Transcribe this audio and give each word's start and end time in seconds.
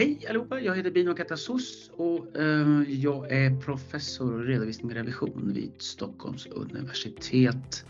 Hej 0.00 0.26
allihopa, 0.28 0.60
jag 0.60 0.76
heter 0.76 0.90
Bino 0.90 1.14
Katassos 1.14 1.90
och 1.92 2.36
eh, 2.36 2.82
jag 2.88 3.32
är 3.32 3.60
professor 3.60 4.44
i 4.44 4.52
redovisning 4.52 4.90
och 4.90 4.96
revision 4.96 5.52
vid 5.54 5.72
Stockholms 5.78 6.46
universitet. 6.46 7.84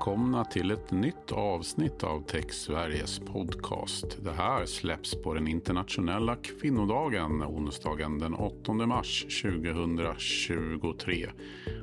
Välkomna 0.00 0.44
till 0.44 0.70
ett 0.70 0.90
nytt 0.90 1.32
avsnitt 1.32 2.04
av 2.04 2.20
Tech 2.20 2.52
Sveriges 2.52 3.18
podcast. 3.18 4.18
Det 4.24 4.32
här 4.32 4.66
släpps 4.66 5.14
på 5.14 5.34
den 5.34 5.48
internationella 5.48 6.36
kvinnodagen 6.36 7.42
onsdagen 7.42 8.18
den 8.18 8.34
8 8.34 8.72
mars 8.72 9.42
2023. 9.42 11.26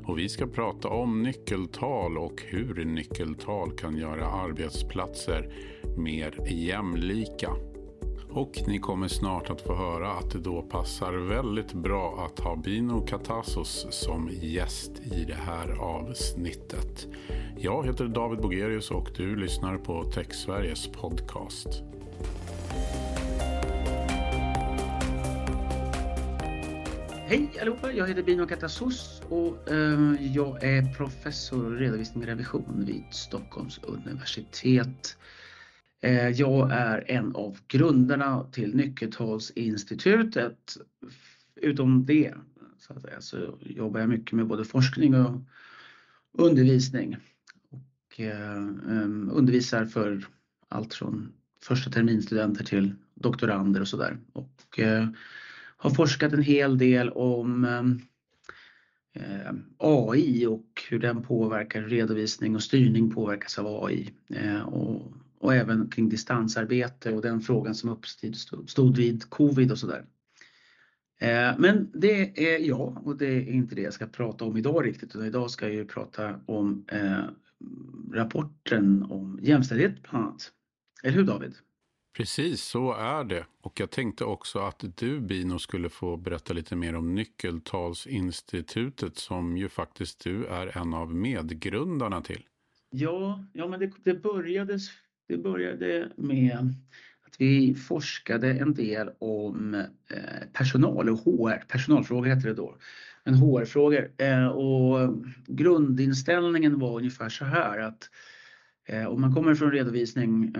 Och 0.06 0.20
vi 0.20 0.30
ska 0.30 0.48
prata 0.48 0.88
om 0.88 1.24
nyckeltal 1.24 2.18
och 2.18 2.42
hur 2.46 2.86
nyckeltal 2.86 3.72
kan 3.72 3.98
göra 3.98 4.28
arbetsplatser 4.28 5.54
mer 5.98 6.48
jämlika. 6.50 7.50
Och 8.38 8.64
ni 8.68 8.80
kommer 8.80 9.08
snart 9.08 9.50
att 9.50 9.62
få 9.62 9.76
höra 9.76 10.12
att 10.12 10.32
det 10.32 10.40
då 10.40 10.62
passar 10.62 11.14
väldigt 11.14 11.74
bra 11.74 12.26
att 12.26 12.40
ha 12.40 12.56
Bino 12.56 13.06
Katassos 13.06 13.88
som 13.90 14.30
gäst 14.42 14.92
i 15.12 15.26
det 15.26 15.38
här 15.46 15.70
avsnittet. 15.80 17.08
Jag 17.58 17.86
heter 17.86 18.08
David 18.08 18.40
Bogerius 18.40 18.92
och 18.92 19.10
du 19.18 19.36
lyssnar 19.36 19.78
på 19.78 20.04
TechSveriges 20.04 20.88
podcast. 20.88 21.68
Hej 27.28 27.50
allihopa, 27.62 27.92
jag 27.92 28.08
heter 28.08 28.24
Bino 28.24 28.48
Katassos 28.48 29.22
och 29.30 29.72
eh, 29.72 30.14
jag 30.36 30.64
är 30.64 30.94
professor 30.94 31.76
i 31.76 31.80
redovisning 31.80 32.24
och 32.24 32.30
revision 32.30 32.84
vid 32.86 33.04
Stockholms 33.12 33.80
universitet. 33.84 35.18
Eh, 36.02 36.30
jag 36.30 36.72
är 36.72 37.12
en 37.12 37.36
av 37.36 37.60
grundarna 37.68 38.44
till 38.52 38.76
Nyckeltalsinstitutet. 38.76 40.78
Utom 41.56 42.06
det 42.06 42.34
så, 42.78 42.94
att 42.94 43.02
säga, 43.02 43.22
så 43.22 43.58
jobbar 43.60 44.00
jag 44.00 44.10
mycket 44.10 44.32
med 44.32 44.48
både 44.48 44.66
forskning 44.66 45.16
och 45.16 45.42
undervisning. 46.34 47.18
Och 47.70 48.20
eh, 48.20 48.58
ehm, 48.58 49.32
undervisar 49.34 49.86
för 49.86 50.26
allt 50.68 50.94
från 50.94 51.32
första 51.64 51.92
terminstudenter 51.92 52.64
till 52.64 52.94
doktorander 53.14 53.82
och 53.82 53.88
sådär. 53.88 54.18
Och 54.34 54.80
eh, 54.80 55.08
har 55.78 55.90
forskat 55.90 56.34
en 56.34 56.44
hel 56.44 56.78
del 56.78 57.10
om 57.10 57.66
eh, 57.66 57.84
eh 59.24 59.54
AI 59.78 60.46
och 60.46 60.82
hur 60.90 61.00
den 61.00 61.24
påverkar 61.24 61.82
redovisning 61.82 62.56
och 62.56 62.64
styrning 62.64 63.12
påverkas 63.12 63.60
av 63.60 63.86
AI. 63.86 64.14
Eh, 64.30 64.62
och 64.62 65.14
och 65.40 65.56
även 65.56 65.90
kring 65.90 66.10
distansarbete 66.10 67.14
och 67.14 67.22
den 67.22 67.42
frågan 67.42 67.76
som 67.76 67.90
uppstod 67.90 68.98
vid 68.98 69.30
covid 69.30 69.72
och 69.72 69.78
sådär. 69.78 70.06
Eh, 71.20 71.52
men 71.58 71.92
det 71.94 72.54
är 72.54 72.60
jag 72.60 73.08
och 73.08 73.18
det 73.18 73.28
är 73.28 73.50
inte 73.50 73.76
det 73.76 73.82
jag 73.82 73.94
ska 73.94 74.08
prata 74.08 74.46
om 74.46 74.58
idag 74.58 74.86
riktigt 74.86 75.10
utan 75.10 75.26
idag 75.26 75.52
ska 75.52 75.66
jag 75.66 75.76
ju 75.76 75.86
prata 75.86 76.40
om 76.46 76.86
eh, 76.92 77.24
rapporten 78.14 79.04
om 79.04 79.40
jämställdhet 79.42 80.04
bland 80.04 80.26
annat. 80.26 80.52
Eller 81.04 81.14
hur 81.14 81.24
David? 81.24 81.56
Precis, 82.18 82.64
så 82.64 82.94
är 82.94 83.24
det. 83.24 83.46
Och 83.62 83.80
jag 83.80 83.92
tänkte 83.92 84.24
också 84.24 84.60
att 84.60 84.84
du 84.96 85.20
Bino 85.20 85.60
skulle 85.60 85.90
få 85.90 86.18
berätta 86.18 86.54
lite 86.54 86.76
mer 86.76 86.96
om 86.96 87.16
Nyckeltalsinstitutet 87.16 89.18
som 89.18 89.58
ju 89.58 89.70
faktiskt 89.70 90.24
du 90.24 90.46
är 90.46 90.78
en 90.78 90.94
av 90.94 91.16
medgrundarna 91.16 92.22
till. 92.22 92.44
Ja, 92.90 93.46
ja 93.54 93.68
men 93.68 93.80
det, 93.80 93.92
det 94.04 94.14
började 94.14 94.80
det 95.28 95.38
började 95.38 96.12
med 96.16 96.74
att 97.28 97.36
vi 97.42 97.76
forskade 97.76 98.54
en 98.54 98.74
del 98.74 99.10
om 99.20 99.74
eh, 100.10 100.48
personal 100.54 101.10
och 101.10 101.20
HR, 101.20 101.64
personalfrågor 101.68 102.28
heter 102.28 102.48
det 102.48 102.54
då. 102.54 102.78
Men 103.24 103.34
HR-frågor 103.34 104.12
eh, 104.18 104.48
och 104.48 105.16
grundinställningen 105.48 106.80
var 106.80 106.98
ungefär 106.98 107.30
så 107.30 107.46
här 107.46 107.80
att 107.80 108.10
eh, 108.86 109.06
om 109.06 109.22
man 109.22 109.34
kommer 109.34 109.56
från 109.56 109.72
redovisning 109.72 110.56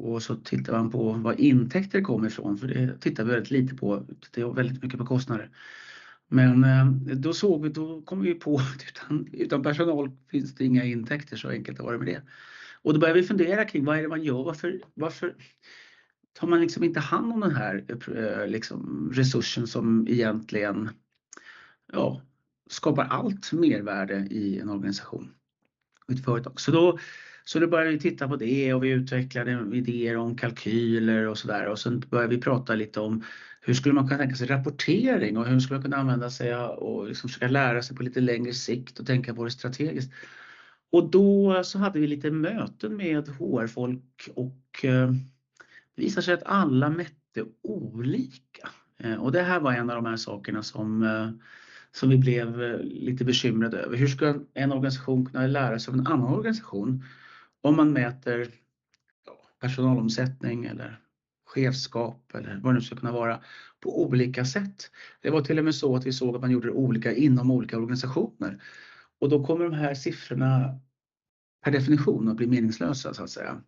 och 0.00 0.22
så 0.22 0.36
tittar 0.36 0.72
man 0.72 0.90
på 0.90 1.12
var 1.12 1.40
intäkter 1.40 2.00
kommer 2.00 2.26
ifrån, 2.26 2.58
för 2.58 2.66
det 2.66 3.00
tittar 3.00 3.24
vi 3.24 3.30
väldigt 3.30 3.50
lite 3.50 3.74
på, 3.74 4.06
det 4.34 4.40
är 4.40 4.52
väldigt 4.52 4.82
mycket 4.82 4.98
på 4.98 5.06
kostnader. 5.06 5.50
Men 6.28 6.64
då 7.20 7.32
såg 7.32 7.62
vi, 7.62 7.68
då 7.68 8.02
kom 8.02 8.20
vi 8.20 8.34
på 8.34 8.56
att 8.56 8.84
utan, 8.88 9.28
utan 9.32 9.62
personal 9.62 10.10
finns 10.30 10.54
det 10.54 10.64
inga 10.64 10.84
intäkter, 10.84 11.36
så 11.36 11.48
enkelt 11.48 11.80
var 11.80 11.92
det 11.92 11.98
med 11.98 12.06
det. 12.06 12.22
Och 12.84 12.94
då 12.94 13.00
börjar 13.00 13.14
vi 13.14 13.22
fundera 13.22 13.64
kring 13.64 13.84
vad 13.84 13.98
är 13.98 14.02
det 14.02 14.08
man 14.08 14.22
gör? 14.22 14.44
Varför, 14.44 14.80
varför 14.94 15.34
tar 16.32 16.48
man 16.48 16.60
liksom 16.60 16.84
inte 16.84 17.00
hand 17.00 17.32
om 17.32 17.40
den 17.40 17.56
här 17.56 17.84
eh, 18.16 18.46
liksom, 18.46 19.10
resursen 19.14 19.66
som 19.66 20.08
egentligen 20.08 20.90
ja, 21.92 22.22
skapar 22.70 23.04
allt 23.04 23.52
mervärde 23.52 24.16
i 24.30 24.58
en 24.58 24.68
organisation 24.68 25.34
och 26.06 26.14
ett 26.14 26.24
företag. 26.24 26.60
Så 26.60 26.70
då, 26.70 26.98
så 27.44 27.58
då 27.58 27.66
började 27.66 27.90
vi 27.90 27.98
titta 27.98 28.28
på 28.28 28.36
det 28.36 28.74
och 28.74 28.84
vi 28.84 28.88
utvecklade 28.88 29.76
idéer 29.76 30.16
om 30.16 30.36
kalkyler 30.36 31.26
och 31.26 31.38
sådär 31.38 31.66
och 31.66 31.78
sen 31.78 32.00
började 32.00 32.34
vi 32.36 32.42
prata 32.42 32.74
lite 32.74 33.00
om 33.00 33.24
hur 33.60 33.74
skulle 33.74 33.94
man 33.94 34.08
kunna 34.08 34.18
tänka 34.18 34.36
sig 34.36 34.46
rapportering 34.46 35.36
och 35.36 35.46
hur 35.46 35.60
skulle 35.60 35.78
man 35.78 35.82
kunna 35.82 35.96
använda 35.96 36.30
sig 36.30 36.56
och 36.56 37.08
liksom 37.08 37.28
försöka 37.28 37.48
lära 37.48 37.82
sig 37.82 37.96
på 37.96 38.02
lite 38.02 38.20
längre 38.20 38.52
sikt 38.52 38.98
och 38.98 39.06
tänka 39.06 39.34
på 39.34 39.44
det 39.44 39.50
strategiskt. 39.50 40.12
Och 40.92 41.10
då 41.10 41.62
så 41.64 41.78
hade 41.78 42.00
vi 42.00 42.06
lite 42.06 42.30
möten 42.30 42.96
med 42.96 43.28
HR-folk 43.28 44.28
och 44.34 44.84
eh, 44.84 45.12
det 45.94 46.02
visade 46.02 46.22
sig 46.22 46.34
att 46.34 46.42
alla 46.46 46.90
mätte 46.90 47.44
olika. 47.62 48.68
Eh, 48.98 49.14
och 49.14 49.32
det 49.32 49.42
här 49.42 49.60
var 49.60 49.72
en 49.72 49.90
av 49.90 49.96
de 49.96 50.06
här 50.06 50.16
sakerna 50.16 50.62
som, 50.62 51.02
eh, 51.02 51.30
som 51.92 52.08
vi 52.08 52.18
blev 52.18 52.80
lite 52.82 53.24
bekymrade 53.24 53.78
över. 53.78 53.96
Hur 53.96 54.06
ska 54.06 54.34
en 54.54 54.72
organisation 54.72 55.26
kunna 55.26 55.46
lära 55.46 55.78
sig 55.78 55.92
av 55.92 55.98
en 55.98 56.06
annan 56.06 56.34
organisation 56.34 57.04
om 57.60 57.76
man 57.76 57.92
mäter 57.92 58.48
personalomsättning 59.60 60.64
eller 60.64 61.00
chefskap 61.46 62.34
eller 62.34 62.60
vad 62.62 62.74
det 62.74 62.78
nu 62.78 62.84
ska 62.84 62.96
kunna 62.96 63.12
vara 63.12 63.40
på 63.80 64.02
olika 64.02 64.44
sätt. 64.44 64.90
Det 65.20 65.30
var 65.30 65.40
till 65.40 65.58
och 65.58 65.64
med 65.64 65.74
så 65.74 65.96
att 65.96 66.06
vi 66.06 66.12
såg 66.12 66.34
att 66.34 66.40
man 66.40 66.50
gjorde 66.50 66.68
det 66.68 66.72
olika 66.72 67.12
inom 67.12 67.50
olika 67.50 67.76
organisationer. 67.76 68.62
Och 69.20 69.28
då 69.28 69.44
kommer 69.44 69.64
de 69.64 69.74
här 69.74 69.94
siffrorna 69.94 70.80
per 71.64 71.72
definition 71.72 72.28
att 72.28 72.36
bli 72.36 72.46
meningslösa 72.46 73.14
så 73.14 73.22
att 73.24 73.30
säga. 73.30 73.62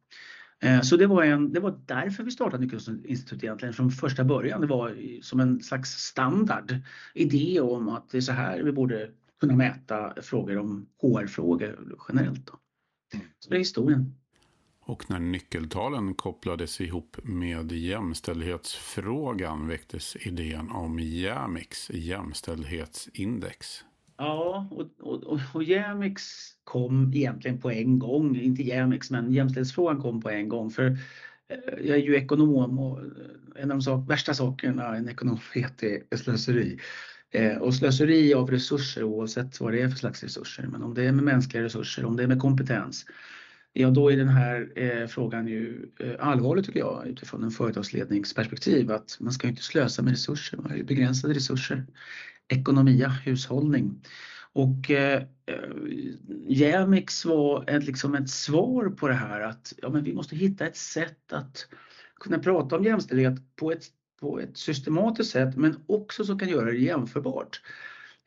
Eh, 0.62 0.80
så 0.80 0.96
det 0.96 1.06
var, 1.06 1.24
en, 1.24 1.52
det 1.52 1.60
var 1.60 1.80
därför 1.86 2.22
vi 2.22 2.30
startade 2.30 2.62
Nyckelhålsinstitutet 2.62 3.44
egentligen 3.44 3.74
från 3.74 3.90
första 3.90 4.24
början. 4.24 4.60
Det 4.60 4.66
var 4.66 5.20
som 5.22 5.40
en 5.40 5.60
slags 5.60 5.90
standard 5.90 6.74
idé 7.14 7.60
om 7.60 7.88
att 7.88 8.10
det 8.10 8.16
är 8.16 8.20
så 8.20 8.32
här 8.32 8.62
vi 8.62 8.72
borde 8.72 9.10
kunna 9.40 9.56
mäta 9.56 10.14
frågor 10.22 10.58
om 10.58 10.86
HR-frågor 11.02 11.98
generellt. 12.08 12.46
Då. 12.46 12.52
Så 13.38 13.50
det 13.50 13.56
är 13.56 13.58
historien. 13.58 14.14
Och 14.84 15.10
när 15.10 15.18
nyckeltalen 15.18 16.14
kopplades 16.14 16.80
ihop 16.80 17.16
med 17.22 17.72
jämställdhetsfrågan 17.72 19.68
väcktes 19.68 20.16
idén 20.16 20.70
om 20.70 20.98
Jämix 20.98 21.90
jämställdhetsindex. 21.90 23.84
Ja, 24.22 24.68
och, 24.70 24.90
och, 25.00 25.46
och 25.54 25.64
Jämix 25.64 26.22
kom 26.64 27.12
egentligen 27.14 27.60
på 27.60 27.70
en 27.70 27.98
gång. 27.98 28.36
Inte 28.36 28.62
Jämix, 28.62 29.10
men 29.10 29.32
jämställdhetsfrågan 29.32 30.02
kom 30.02 30.20
på 30.20 30.30
en 30.30 30.48
gång. 30.48 30.70
För 30.70 30.86
eh, 31.48 31.86
jag 31.86 31.96
är 31.96 32.02
ju 32.02 32.16
ekonom 32.16 32.78
och 32.78 33.00
eh, 33.00 33.06
en 33.56 33.70
av 33.70 33.76
de 33.76 33.82
sak, 33.82 34.10
värsta 34.10 34.34
sakerna 34.34 34.96
en 34.96 35.08
ekonom 35.08 35.38
vet 35.54 35.82
är 35.82 36.16
slöseri. 36.16 36.78
Eh, 37.30 37.56
och 37.56 37.74
slöseri 37.74 38.34
av 38.34 38.50
resurser 38.50 39.04
oavsett 39.04 39.60
vad 39.60 39.72
det 39.72 39.82
är 39.82 39.88
för 39.88 39.96
slags 39.96 40.22
resurser. 40.22 40.66
Men 40.66 40.82
om 40.82 40.94
det 40.94 41.04
är 41.04 41.12
med 41.12 41.24
mänskliga 41.24 41.62
resurser, 41.62 42.04
om 42.04 42.16
det 42.16 42.22
är 42.22 42.28
med 42.28 42.40
kompetens. 42.40 43.06
Ja, 43.72 43.90
då 43.90 44.12
är 44.12 44.16
den 44.16 44.28
här 44.28 44.72
eh, 44.76 45.06
frågan 45.06 45.48
ju 45.48 45.88
eh, 46.00 46.14
allvarlig 46.18 46.64
tycker 46.64 46.80
jag 46.80 47.06
utifrån 47.06 47.44
en 47.44 47.50
företagsledningsperspektiv. 47.50 48.90
Att 48.90 49.16
man 49.20 49.32
ska 49.32 49.48
inte 49.48 49.62
slösa 49.62 50.02
med 50.02 50.10
resurser, 50.10 50.56
man 50.56 50.70
har 50.70 50.76
ju 50.76 50.84
begränsade 50.84 51.34
resurser 51.34 51.84
ekonomia, 52.52 53.08
hushållning. 53.08 54.00
Och 54.52 54.90
eh, 54.90 55.22
eh, 55.46 55.58
Jämix 56.48 57.24
var 57.24 57.70
ett, 57.70 57.84
liksom 57.84 58.14
ett 58.14 58.30
svar 58.30 58.88
på 58.88 59.08
det 59.08 59.14
här 59.14 59.40
att 59.40 59.72
ja, 59.82 59.88
men 59.90 60.04
vi 60.04 60.14
måste 60.14 60.36
hitta 60.36 60.66
ett 60.66 60.76
sätt 60.76 61.32
att 61.32 61.66
kunna 62.20 62.38
prata 62.38 62.76
om 62.76 62.84
jämställdhet 62.84 63.56
på 63.56 63.72
ett, 63.72 63.84
på 64.20 64.40
ett 64.40 64.56
systematiskt 64.56 65.30
sätt 65.30 65.56
men 65.56 65.76
också 65.86 66.24
som 66.24 66.38
kan 66.38 66.48
göra 66.48 66.70
det 66.70 66.76
jämförbart. 66.76 67.60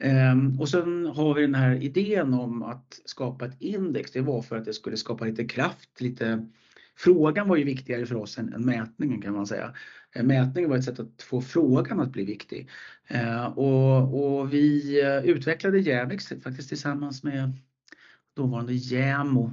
Um, 0.03 0.59
och 0.59 0.69
sen 0.69 1.05
har 1.05 1.33
vi 1.33 1.41
den 1.41 1.55
här 1.55 1.75
idén 1.75 2.33
om 2.33 2.63
att 2.63 3.01
skapa 3.05 3.45
ett 3.45 3.61
index. 3.61 4.11
Det 4.11 4.21
var 4.21 4.41
för 4.41 4.57
att 4.57 4.65
det 4.65 4.73
skulle 4.73 4.97
skapa 4.97 5.25
lite 5.25 5.45
kraft, 5.45 6.01
lite 6.01 6.47
frågan 6.97 7.47
var 7.47 7.55
ju 7.55 7.63
viktigare 7.63 8.05
för 8.05 8.15
oss 8.15 8.37
än, 8.37 8.53
än 8.53 8.65
mätningen 8.65 9.21
kan 9.21 9.33
man 9.33 9.47
säga 9.47 9.73
mätning 10.15 10.27
mätningen 10.27 10.69
var 10.69 10.77
ett 10.77 10.83
sätt 10.83 10.99
att 10.99 11.21
få 11.21 11.41
frågan 11.41 11.99
att 11.99 12.11
bli 12.11 12.25
viktig. 12.25 12.69
Eh, 13.07 13.45
och, 13.45 14.39
och 14.39 14.53
vi 14.53 15.01
eh, 15.01 15.25
utvecklade 15.25 15.79
Jävix 15.79 16.27
faktiskt 16.43 16.69
tillsammans 16.69 17.23
med 17.23 17.51
dåvarande 18.35 18.73
JämO 18.73 19.51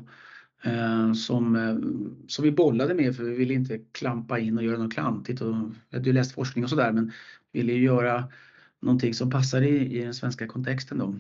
som, 1.17 1.57
som 2.29 2.45
vi 2.45 2.53
bollade 2.53 2.95
med 2.95 3.17
för 3.17 3.25
vi 3.25 3.35
ville 3.35 3.55
inte 3.55 3.79
klampa 3.93 4.39
in 4.39 4.59
och 4.59 4.65
göra 4.65 4.79
något 4.79 4.95
klantigt. 4.95 5.41
Och, 5.41 5.55
jag 5.91 5.99
hade 5.99 6.11
ju 6.11 6.13
läst 6.13 6.33
forskning 6.33 6.65
och 6.65 6.71
sådär 6.71 6.93
men 6.93 7.13
ville 7.53 7.73
ju 7.73 7.83
göra 7.83 8.29
någonting 8.81 9.15
som 9.15 9.31
passar 9.31 9.63
i, 9.63 9.99
i 9.99 10.05
den 10.05 10.15
svenska 10.15 10.47
kontexten. 10.47 10.99
Då. 10.99 11.15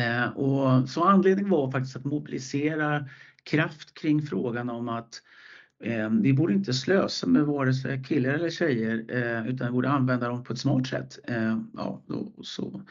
Eh, 0.00 0.28
och 0.28 0.88
så 0.88 1.04
anledningen 1.04 1.50
var 1.50 1.70
faktiskt 1.70 1.96
att 1.96 2.04
mobilisera 2.04 3.08
kraft 3.42 3.94
kring 3.94 4.22
frågan 4.22 4.70
om 4.70 4.88
att 4.88 5.14
eh, 5.14 5.37
Ehm, 5.80 6.22
vi 6.22 6.32
borde 6.32 6.52
inte 6.52 6.72
slösa 6.72 7.26
med 7.26 7.44
vare 7.44 7.74
sig 7.74 8.04
killar 8.04 8.30
eller 8.30 8.50
tjejer 8.50 9.04
eh, 9.08 9.48
utan 9.48 9.66
vi 9.66 9.72
borde 9.72 9.88
använda 9.88 10.28
dem 10.28 10.44
på 10.44 10.52
ett 10.52 10.58
smart 10.58 10.86
sätt. 10.86 11.18
Eh, 11.24 11.60
ja, 11.74 12.02
då, 12.06 12.32
så. 12.42 12.82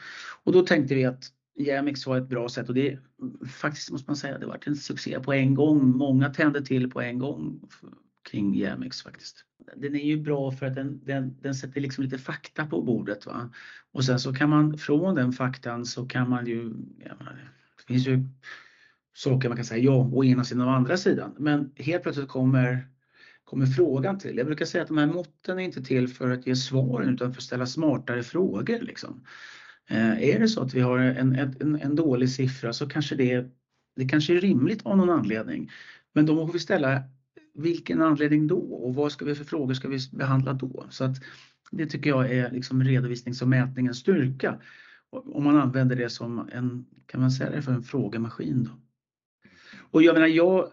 Och 0.44 0.52
då 0.52 0.62
tänkte 0.62 0.94
vi 0.94 1.04
att 1.04 1.32
Jämix 1.58 2.06
var 2.06 2.18
ett 2.18 2.28
bra 2.28 2.48
sätt 2.48 2.68
och 2.68 2.74
det 2.74 2.98
faktiskt 3.48 3.90
måste 3.90 4.10
man 4.10 4.16
säga 4.16 4.38
det 4.38 4.46
var 4.46 4.58
en 4.66 4.76
succé 4.76 5.20
på 5.20 5.32
en 5.32 5.54
gång. 5.54 5.88
Många 5.88 6.28
tände 6.28 6.64
till 6.64 6.90
på 6.90 7.00
en 7.00 7.18
gång 7.18 7.60
kring 8.30 8.54
Jämix 8.54 9.02
faktiskt. 9.02 9.44
Den 9.76 9.94
är 9.94 10.04
ju 10.04 10.20
bra 10.20 10.50
för 10.52 10.66
att 10.66 10.74
den, 10.74 11.00
den, 11.04 11.36
den 11.40 11.54
sätter 11.54 11.80
liksom 11.80 12.04
lite 12.04 12.18
fakta 12.18 12.66
på 12.66 12.82
bordet. 12.82 13.26
Va? 13.26 13.50
Och 13.92 14.04
sen 14.04 14.20
så 14.20 14.34
kan 14.34 14.50
man 14.50 14.78
från 14.78 15.14
den 15.14 15.32
faktan 15.32 15.86
så 15.86 16.06
kan 16.06 16.30
man 16.30 16.46
ju, 16.46 16.72
ja, 17.04 17.14
det 17.76 17.92
finns 17.92 18.06
ju 18.06 18.24
saker 19.18 19.48
man 19.48 19.56
kan 19.56 19.64
säga 19.64 19.84
ja 19.84 20.10
å 20.12 20.24
ena 20.24 20.44
sidan 20.44 20.68
och 20.68 20.74
andra 20.74 20.96
sidan. 20.96 21.34
Men 21.38 21.72
helt 21.76 22.02
plötsligt 22.02 22.28
kommer, 22.28 22.88
kommer 23.44 23.66
frågan 23.66 24.18
till. 24.18 24.36
Jag 24.36 24.46
brukar 24.46 24.64
säga 24.64 24.82
att 24.82 24.88
de 24.88 24.98
här 24.98 25.06
måtten 25.06 25.58
är 25.58 25.62
inte 25.62 25.82
till 25.82 26.08
för 26.08 26.30
att 26.30 26.46
ge 26.46 26.56
svaren 26.56 27.14
utan 27.14 27.32
för 27.32 27.40
att 27.40 27.44
ställa 27.44 27.66
smartare 27.66 28.22
frågor. 28.22 28.80
Liksom. 28.80 29.24
Eh, 29.90 30.22
är 30.28 30.38
det 30.38 30.48
så 30.48 30.62
att 30.62 30.74
vi 30.74 30.80
har 30.80 30.98
en, 30.98 31.34
en, 31.34 31.80
en 31.82 31.96
dålig 31.96 32.30
siffra 32.30 32.72
så 32.72 32.88
kanske 32.88 33.16
det, 33.16 33.46
det 33.96 34.08
kanske 34.08 34.36
är 34.36 34.40
rimligt 34.40 34.86
av 34.86 34.96
någon 34.96 35.10
anledning. 35.10 35.70
Men 36.14 36.26
då 36.26 36.34
måste 36.34 36.52
vi 36.52 36.60
ställa 36.60 37.02
vilken 37.54 38.02
anledning 38.02 38.46
då 38.46 38.58
och 38.58 38.94
vad 38.94 39.12
ska 39.12 39.24
vi 39.24 39.34
för 39.34 39.44
frågor 39.44 39.74
ska 39.74 39.88
vi 39.88 39.98
behandla 40.12 40.52
då? 40.52 40.86
Så 40.90 41.04
att 41.04 41.16
det 41.70 41.86
tycker 41.86 42.10
jag 42.10 42.32
är 42.32 42.50
liksom 42.50 42.84
redovisnings 42.84 43.42
och 43.42 43.48
mätningens 43.48 43.98
styrka. 43.98 44.60
Om 45.10 45.44
man 45.44 45.56
använder 45.56 45.96
det 45.96 46.10
som 46.10 46.48
en, 46.52 46.86
kan 47.06 47.20
man 47.20 47.30
säga 47.30 47.50
det 47.50 47.62
för 47.62 47.72
en 47.72 47.82
frågemaskin 47.82 48.64
då. 48.64 48.70
Och 49.90 50.02
jag 50.02 50.14
menar, 50.14 50.26
jag, 50.26 50.68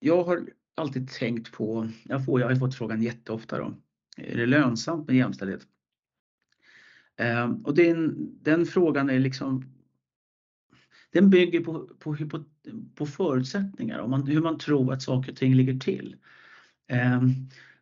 jag 0.00 0.24
har 0.24 0.46
alltid 0.74 1.10
tänkt 1.10 1.52
på, 1.52 1.88
jag, 2.04 2.24
får, 2.24 2.40
jag 2.40 2.48
har 2.48 2.56
fått 2.56 2.74
frågan 2.74 3.02
jätteofta 3.02 3.58
då, 3.58 3.74
är 4.16 4.36
det 4.36 4.46
lönsamt 4.46 5.06
med 5.06 5.16
jämställdhet? 5.16 5.66
Ehm, 7.16 7.54
och 7.64 7.74
den, 7.74 8.16
den 8.42 8.66
frågan 8.66 9.10
är 9.10 9.18
liksom 9.18 9.64
den 11.10 11.30
bygger 11.30 11.60
på, 11.60 11.88
på, 11.98 12.16
på, 12.16 12.44
på 12.94 13.06
förutsättningar, 13.06 13.98
om 13.98 14.10
man, 14.10 14.26
hur 14.26 14.40
man 14.40 14.58
tror 14.58 14.92
att 14.92 15.02
saker 15.02 15.32
och 15.32 15.38
ting 15.38 15.54
ligger 15.54 15.78
till. 15.78 16.16
Ehm, 16.88 17.30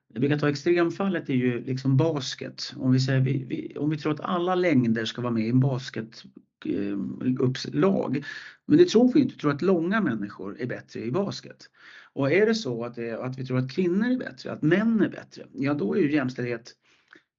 jag 0.08 0.20
brukar 0.20 0.38
ta 0.38 0.48
extremfallet 0.48 1.28
är 1.28 1.34
ju 1.34 1.64
liksom 1.64 1.96
basket. 1.96 2.74
Om 2.76 2.92
vi, 2.92 3.00
säger, 3.00 3.20
vi, 3.20 3.44
vi, 3.44 3.76
om 3.78 3.90
vi 3.90 3.98
tror 3.98 4.12
att 4.12 4.20
alla 4.20 4.54
längder 4.54 5.04
ska 5.04 5.22
vara 5.22 5.32
med 5.32 5.46
i 5.46 5.48
en 5.48 5.60
basket 5.60 6.24
Eh, 6.64 6.98
uppslag. 7.40 8.24
Men 8.66 8.78
det 8.78 8.88
tror 8.88 9.12
vi 9.12 9.20
inte, 9.20 9.34
vi 9.34 9.40
tror 9.40 9.50
att 9.50 9.62
långa 9.62 10.00
människor 10.00 10.60
är 10.60 10.66
bättre 10.66 11.00
i 11.00 11.10
basket. 11.10 11.70
Och 12.12 12.32
är 12.32 12.46
det 12.46 12.54
så 12.54 12.84
att, 12.84 12.94
det, 12.94 13.12
att 13.12 13.38
vi 13.38 13.46
tror 13.46 13.58
att 13.58 13.70
kvinnor 13.70 14.06
är 14.06 14.16
bättre, 14.16 14.52
att 14.52 14.62
män 14.62 15.00
är 15.00 15.08
bättre, 15.08 15.46
ja 15.52 15.74
då 15.74 15.94
är 15.94 16.00
ju 16.00 16.12
jämställdhet, 16.12 16.72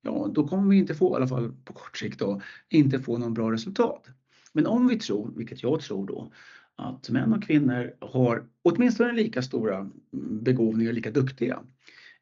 ja 0.01 0.31
då 0.33 0.47
kommer 0.47 0.69
vi 0.69 0.77
inte 0.77 0.95
få, 0.95 1.13
i 1.13 1.15
alla 1.15 1.27
fall 1.27 1.53
på 1.65 1.73
kort 1.73 1.97
sikt 1.97 2.19
då, 2.19 2.41
inte 2.69 2.99
få 2.99 3.17
någon 3.17 3.33
bra 3.33 3.51
resultat. 3.51 4.07
Men 4.53 4.67
om 4.67 4.87
vi 4.87 4.99
tror, 4.99 5.33
vilket 5.35 5.63
jag 5.63 5.81
tror 5.81 6.07
då, 6.07 6.31
att 6.75 7.09
män 7.09 7.33
och 7.33 7.43
kvinnor 7.43 7.93
har 8.01 8.47
åtminstone 8.61 9.13
lika 9.13 9.41
stora 9.41 9.77
mm, 9.77 10.43
begåvningar, 10.43 10.93
lika 10.93 11.11
duktiga, 11.11 11.59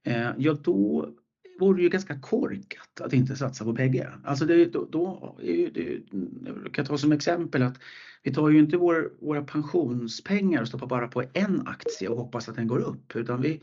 eh, 0.04 0.30
ja 0.38 0.54
då 0.54 1.14
vore 1.60 1.82
ju 1.82 1.90
ganska 1.90 2.20
korkat 2.20 3.02
att 3.02 3.14
inte 3.14 3.36
satsa 3.36 3.66
på 3.66 3.74
bägge. 3.74 4.10
Alltså 4.24 4.46
det, 4.46 4.66
då, 4.66 4.88
då 4.92 5.36
är 5.42 5.72
det, 5.72 6.02
jag 6.64 6.74
kan 6.74 6.86
ta 6.86 6.98
som 6.98 7.12
exempel 7.12 7.62
att 7.62 7.80
vi 8.24 8.34
tar 8.34 8.50
ju 8.50 8.60
inte 8.60 8.78
vår, 8.78 9.12
våra 9.20 9.44
pensionspengar 9.44 10.62
och 10.62 10.68
stoppar 10.68 10.88
bara 10.88 11.08
på 11.08 11.24
en 11.34 11.68
aktie 11.68 12.10
och 12.10 12.18
hoppas 12.18 12.50
att 12.50 12.56
den 12.56 12.68
går 12.68 12.80
upp 12.80 13.16
utan 13.16 13.42
vi, 13.42 13.62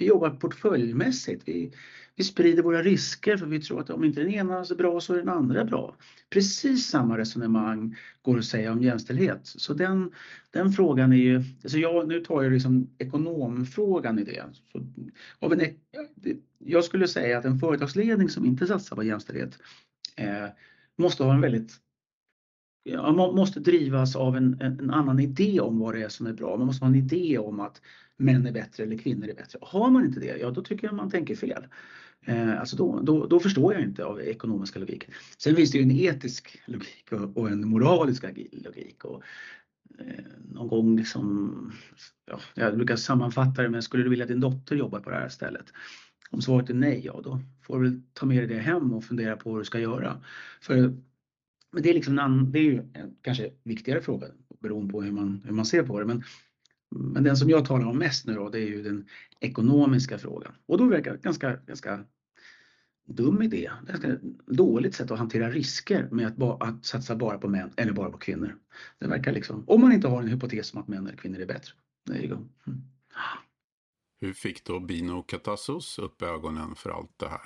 vi 0.00 0.06
jobbar 0.06 0.30
portföljmässigt. 0.30 1.42
Vi, 1.48 1.72
vi 2.16 2.24
sprider 2.24 2.62
våra 2.62 2.82
risker 2.82 3.36
för 3.36 3.46
vi 3.46 3.60
tror 3.60 3.80
att 3.80 3.90
om 3.90 4.04
inte 4.04 4.20
den 4.20 4.30
ena 4.30 4.58
är 4.58 4.74
bra 4.74 5.00
så 5.00 5.14
är 5.14 5.18
den 5.18 5.28
andra 5.28 5.64
bra. 5.64 5.96
Precis 6.30 6.86
samma 6.86 7.18
resonemang 7.18 7.96
går 8.22 8.38
att 8.38 8.44
säga 8.44 8.72
om 8.72 8.82
jämställdhet. 8.82 9.40
Så 9.42 9.74
den, 9.74 10.12
den 10.50 10.72
frågan 10.72 11.12
är 11.12 11.16
ju, 11.16 11.36
alltså 11.36 11.78
jag, 11.78 12.08
nu 12.08 12.20
tar 12.20 12.42
jag 12.42 12.52
liksom 12.52 12.90
ekonomfrågan 12.98 14.18
i 14.18 14.24
det. 14.24 14.44
Så, 14.72 14.86
av 15.38 15.52
en, 15.52 15.60
jag 16.58 16.84
skulle 16.84 17.08
säga 17.08 17.38
att 17.38 17.44
en 17.44 17.58
företagsledning 17.58 18.28
som 18.28 18.44
inte 18.44 18.66
satsar 18.66 18.96
på 18.96 19.02
jämställdhet 19.02 19.58
eh, 20.16 20.46
måste 20.96 21.24
ha 21.24 21.34
en 21.34 21.40
väldigt 21.40 21.72
Ja, 22.82 23.12
man 23.12 23.34
måste 23.34 23.60
drivas 23.60 24.16
av 24.16 24.36
en, 24.36 24.60
en, 24.60 24.90
annan 24.90 25.20
idé 25.20 25.60
om 25.60 25.78
vad 25.78 25.94
det 25.94 26.02
är 26.02 26.08
som 26.08 26.26
är 26.26 26.32
bra. 26.32 26.56
Man 26.56 26.66
måste 26.66 26.84
ha 26.84 26.90
en 26.90 26.98
idé 26.98 27.38
om 27.38 27.60
att 27.60 27.82
män 28.16 28.46
är 28.46 28.52
bättre 28.52 28.82
eller 28.82 28.98
kvinnor 28.98 29.28
är 29.28 29.34
bättre. 29.34 29.58
Har 29.62 29.90
man 29.90 30.04
inte 30.04 30.20
det, 30.20 30.38
ja 30.38 30.50
då 30.50 30.62
tycker 30.62 30.86
jag 30.86 30.94
man 30.94 31.10
tänker 31.10 31.36
fel. 31.36 31.66
Eh, 32.24 32.60
alltså 32.60 32.76
då, 32.76 33.00
då, 33.00 33.26
då, 33.26 33.40
förstår 33.40 33.72
jag 33.74 33.82
inte 33.82 34.04
av 34.04 34.20
ekonomiska 34.20 34.78
logik. 34.78 35.04
Sen 35.38 35.56
finns 35.56 35.70
det 35.70 35.78
ju 35.78 35.84
en 35.84 35.90
etisk 35.90 36.62
logik 36.66 37.12
och, 37.12 37.36
och 37.36 37.50
en 37.50 37.68
moralisk 37.68 38.22
logik. 38.52 39.04
Och, 39.04 39.22
eh, 39.98 40.24
någon 40.52 40.68
gång 40.68 40.96
liksom, 40.96 41.72
ja, 42.26 42.40
jag 42.54 42.76
brukar 42.76 42.96
sammanfatta 42.96 43.62
det 43.62 43.68
med, 43.68 43.84
skulle 43.84 44.02
du 44.02 44.10
vilja 44.10 44.24
att 44.24 44.30
din 44.30 44.40
dotter 44.40 44.76
jobbar 44.76 45.00
på 45.00 45.10
det 45.10 45.16
här 45.16 45.28
stället? 45.28 45.72
Om 46.30 46.42
svaret 46.42 46.70
är 46.70 46.74
nej, 46.74 47.02
ja 47.04 47.20
då 47.24 47.40
får 47.62 47.80
du 47.80 47.90
väl 47.90 48.02
ta 48.12 48.26
med 48.26 48.38
dig 48.38 48.46
det 48.46 48.62
hem 48.62 48.92
och 48.92 49.04
fundera 49.04 49.36
på 49.36 49.50
vad 49.50 49.60
du 49.60 49.64
ska 49.64 49.80
göra. 49.80 50.20
För, 50.60 50.94
men 51.72 51.82
det 51.82 51.90
är, 51.90 51.94
liksom 51.94 52.18
en, 52.18 52.52
det 52.52 52.58
är 52.58 52.62
ju 52.62 52.78
en 52.78 53.16
kanske 53.22 53.50
viktigare 53.64 54.00
fråga 54.00 54.26
beroende 54.60 54.92
på 54.92 55.02
hur 55.02 55.12
man, 55.12 55.42
hur 55.44 55.52
man 55.52 55.64
ser 55.64 55.82
på 55.82 56.00
det. 56.00 56.06
Men 56.06 56.22
men 56.90 57.24
den 57.24 57.36
som 57.36 57.50
jag 57.50 57.64
talar 57.64 57.86
om 57.86 57.98
mest 57.98 58.26
nu 58.26 58.34
då, 58.34 58.48
det 58.48 58.58
är 58.58 58.66
ju 58.66 58.82
den 58.82 59.08
ekonomiska 59.40 60.18
frågan. 60.18 60.52
Och 60.66 60.78
då 60.78 60.84
verkar 60.84 61.12
det 61.12 61.22
ganska, 61.22 61.56
ganska 61.56 62.04
dum 63.06 63.42
idé, 63.42 63.70
ganska 63.86 64.16
dåligt 64.46 64.94
sätt 64.94 65.10
att 65.10 65.18
hantera 65.18 65.50
risker 65.50 66.08
med 66.10 66.26
att, 66.26 66.36
ba, 66.36 66.56
att 66.56 66.84
satsa 66.84 67.16
bara 67.16 67.38
på 67.38 67.48
män 67.48 67.70
eller 67.76 67.92
bara 67.92 68.10
på 68.10 68.18
kvinnor. 68.18 68.56
Det 68.98 69.06
verkar 69.06 69.32
liksom, 69.32 69.64
om 69.66 69.80
man 69.80 69.92
inte 69.92 70.08
har 70.08 70.22
en 70.22 70.28
hypotes 70.28 70.74
om 70.74 70.80
att 70.80 70.88
män 70.88 71.06
eller 71.06 71.16
kvinnor 71.16 71.40
är 71.40 71.46
bättre. 71.46 71.72
There 72.06 72.18
you 72.18 72.28
go. 72.28 72.48
Mm. 72.66 72.80
Hur 74.20 74.32
fick 74.32 74.64
då 74.64 74.80
Bino 74.80 75.22
Katassos 75.22 75.98
upp 75.98 76.22
ögonen 76.22 76.74
för 76.74 76.90
allt 76.90 77.18
det 77.18 77.28
här? 77.28 77.40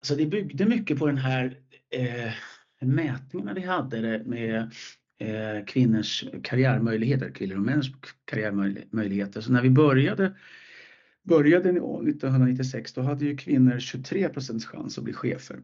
Alltså 0.00 0.16
det 0.16 0.26
byggde 0.26 0.66
mycket 0.66 0.98
på 0.98 1.06
den 1.06 1.16
här 1.16 1.58
eh, 1.90 2.32
mätningarna 2.82 3.54
vi 3.54 3.60
hade 3.60 4.22
med 4.26 4.72
eh, 5.18 5.64
kvinnors 5.66 6.24
karriärmöjligheter, 6.42 7.30
kvinnor 7.30 7.56
och 7.56 7.62
mäns 7.62 7.86
karriärmöjligheter. 8.24 9.40
Så 9.40 9.52
när 9.52 9.62
vi 9.62 9.70
började, 9.70 10.34
började 11.22 11.68
1996 11.68 12.92
då 12.92 13.02
hade 13.02 13.24
ju 13.24 13.36
kvinnor 13.36 13.78
23 13.78 14.30
chans 14.72 14.98
att 14.98 15.04
bli 15.04 15.12
chefer. 15.12 15.60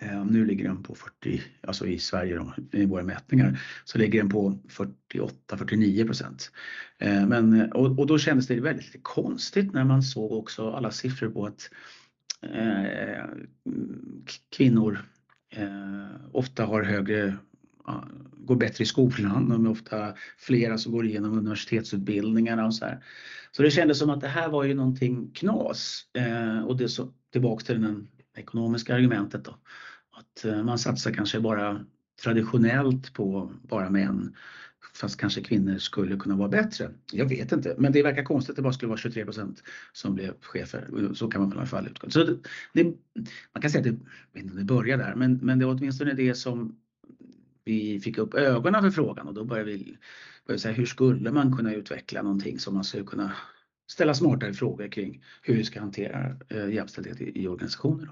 Eh, 0.00 0.24
nu 0.24 0.44
ligger 0.44 0.64
den 0.64 0.82
på 0.82 0.94
40, 0.94 1.42
alltså 1.62 1.86
i 1.86 1.98
Sverige 1.98 2.36
då, 2.36 2.54
i 2.72 2.84
våra 2.84 3.02
mätningar, 3.02 3.60
så 3.84 3.98
ligger 3.98 4.18
den 4.18 4.30
på 4.30 4.58
48-49 5.12 6.06
procent. 6.06 6.52
Eh, 6.98 7.26
men, 7.26 7.72
och, 7.72 7.98
och, 7.98 8.06
då 8.06 8.18
kändes 8.18 8.46
det 8.46 8.60
väldigt 8.60 9.02
konstigt 9.02 9.72
när 9.72 9.84
man 9.84 10.02
såg 10.02 10.32
också 10.32 10.70
alla 10.70 10.90
siffror 10.90 11.28
på 11.28 11.46
att 11.46 11.70
eh, 12.42 13.24
kvinnor 14.56 14.98
Eh, 15.50 16.16
ofta 16.32 16.64
har 16.64 16.82
högre 16.82 17.36
går 18.36 18.56
bättre 18.56 18.82
i 18.82 18.86
skolan. 18.86 19.48
De 19.48 19.66
är 19.66 19.70
ofta 19.70 20.14
flera 20.38 20.78
som 20.78 20.92
går 20.92 21.06
igenom 21.06 21.38
universitetsutbildningarna 21.38 22.66
och 22.66 22.74
så 22.74 22.84
här. 22.84 23.04
Så 23.52 23.62
det 23.62 23.70
kändes 23.70 23.98
som 23.98 24.10
att 24.10 24.20
det 24.20 24.28
här 24.28 24.48
var 24.48 24.64
ju 24.64 24.74
någonting 24.74 25.30
knas 25.34 26.02
eh, 26.14 26.64
och 26.64 26.76
det 26.76 26.88
så 26.88 27.12
tillbaks 27.32 27.64
till 27.64 27.82
det 27.82 28.40
ekonomiska 28.40 28.94
argumentet 28.94 29.44
då. 29.44 29.58
Att 30.16 30.44
eh, 30.44 30.62
man 30.62 30.78
satsar 30.78 31.12
kanske 31.12 31.40
bara 31.40 31.84
traditionellt 32.22 33.12
på 33.12 33.52
bara 33.62 33.90
män 33.90 34.36
fast 35.00 35.20
kanske 35.20 35.40
kvinnor 35.42 35.78
skulle 35.78 36.16
kunna 36.16 36.36
vara 36.36 36.48
bättre. 36.48 36.90
Jag 37.12 37.28
vet 37.28 37.52
inte, 37.52 37.74
men 37.78 37.92
det 37.92 38.02
verkar 38.02 38.22
konstigt 38.24 38.50
att 38.50 38.56
det 38.56 38.62
bara 38.62 38.72
skulle 38.72 38.88
vara 38.88 38.98
23% 38.98 39.56
som 39.92 40.14
blev 40.14 40.34
chefer. 40.40 41.14
Så 41.14 41.28
kan 41.28 41.40
man 41.40 41.52
i 41.52 41.56
alla 41.56 41.66
fall 41.66 41.86
utgå. 41.86 42.10
Så 42.10 42.24
det, 42.24 42.38
det, 42.72 42.84
man 43.52 43.62
kan 43.62 43.70
säga 43.70 43.90
att 43.90 43.98
det, 44.32 44.40
det 44.42 44.64
börjar 44.64 44.98
där, 44.98 45.14
men, 45.14 45.38
men 45.42 45.58
det 45.58 45.66
var 45.66 45.74
åtminstone 45.74 46.12
det 46.12 46.34
som 46.34 46.76
vi 47.64 48.00
fick 48.00 48.18
upp 48.18 48.34
ögonen 48.34 48.82
för 48.82 48.90
frågan 48.90 49.28
och 49.28 49.34
då 49.34 49.44
började 49.44 49.70
vi 49.70 49.98
började 50.46 50.60
säga 50.60 50.74
hur 50.74 50.86
skulle 50.86 51.30
man 51.30 51.56
kunna 51.56 51.74
utveckla 51.74 52.22
någonting 52.22 52.58
som 52.58 52.74
man 52.74 52.84
skulle 52.84 53.04
kunna 53.04 53.32
ställa 53.90 54.14
smartare 54.14 54.52
frågor 54.52 54.88
kring 54.88 55.24
hur 55.42 55.54
vi 55.54 55.64
ska 55.64 55.80
hantera 55.80 56.36
eh, 56.48 56.68
jämställdhet 56.68 57.20
i, 57.20 57.42
i 57.42 57.48
organisationer. 57.48 58.08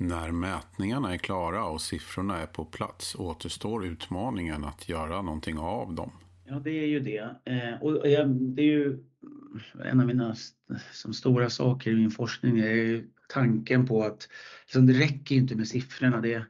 När 0.00 0.32
mätningarna 0.32 1.14
är 1.14 1.18
klara 1.18 1.64
och 1.64 1.80
siffrorna 1.80 2.38
är 2.38 2.46
på 2.46 2.64
plats 2.64 3.14
återstår 3.14 3.86
utmaningen 3.86 4.64
att 4.64 4.88
göra 4.88 5.22
någonting 5.22 5.58
av 5.58 5.94
dem. 5.94 6.10
Ja, 6.44 6.60
det 6.64 6.70
är 6.70 6.86
ju 6.86 7.00
det. 7.00 7.36
Eh, 7.44 7.82
och 7.82 8.06
eh, 8.06 8.28
det 8.28 8.62
är 8.62 8.66
ju 8.66 8.98
en 9.84 10.00
av 10.00 10.06
mina 10.06 10.36
som 10.92 11.12
stora 11.12 11.50
saker 11.50 11.90
i 11.90 11.94
min 11.94 12.10
forskning 12.10 12.58
är 12.58 13.04
tanken 13.28 13.86
på 13.86 14.02
att 14.02 14.28
liksom, 14.64 14.86
det 14.86 14.92
räcker 14.92 15.34
inte 15.34 15.56
med 15.56 15.68
siffrorna. 15.68 16.20
Det, 16.20 16.42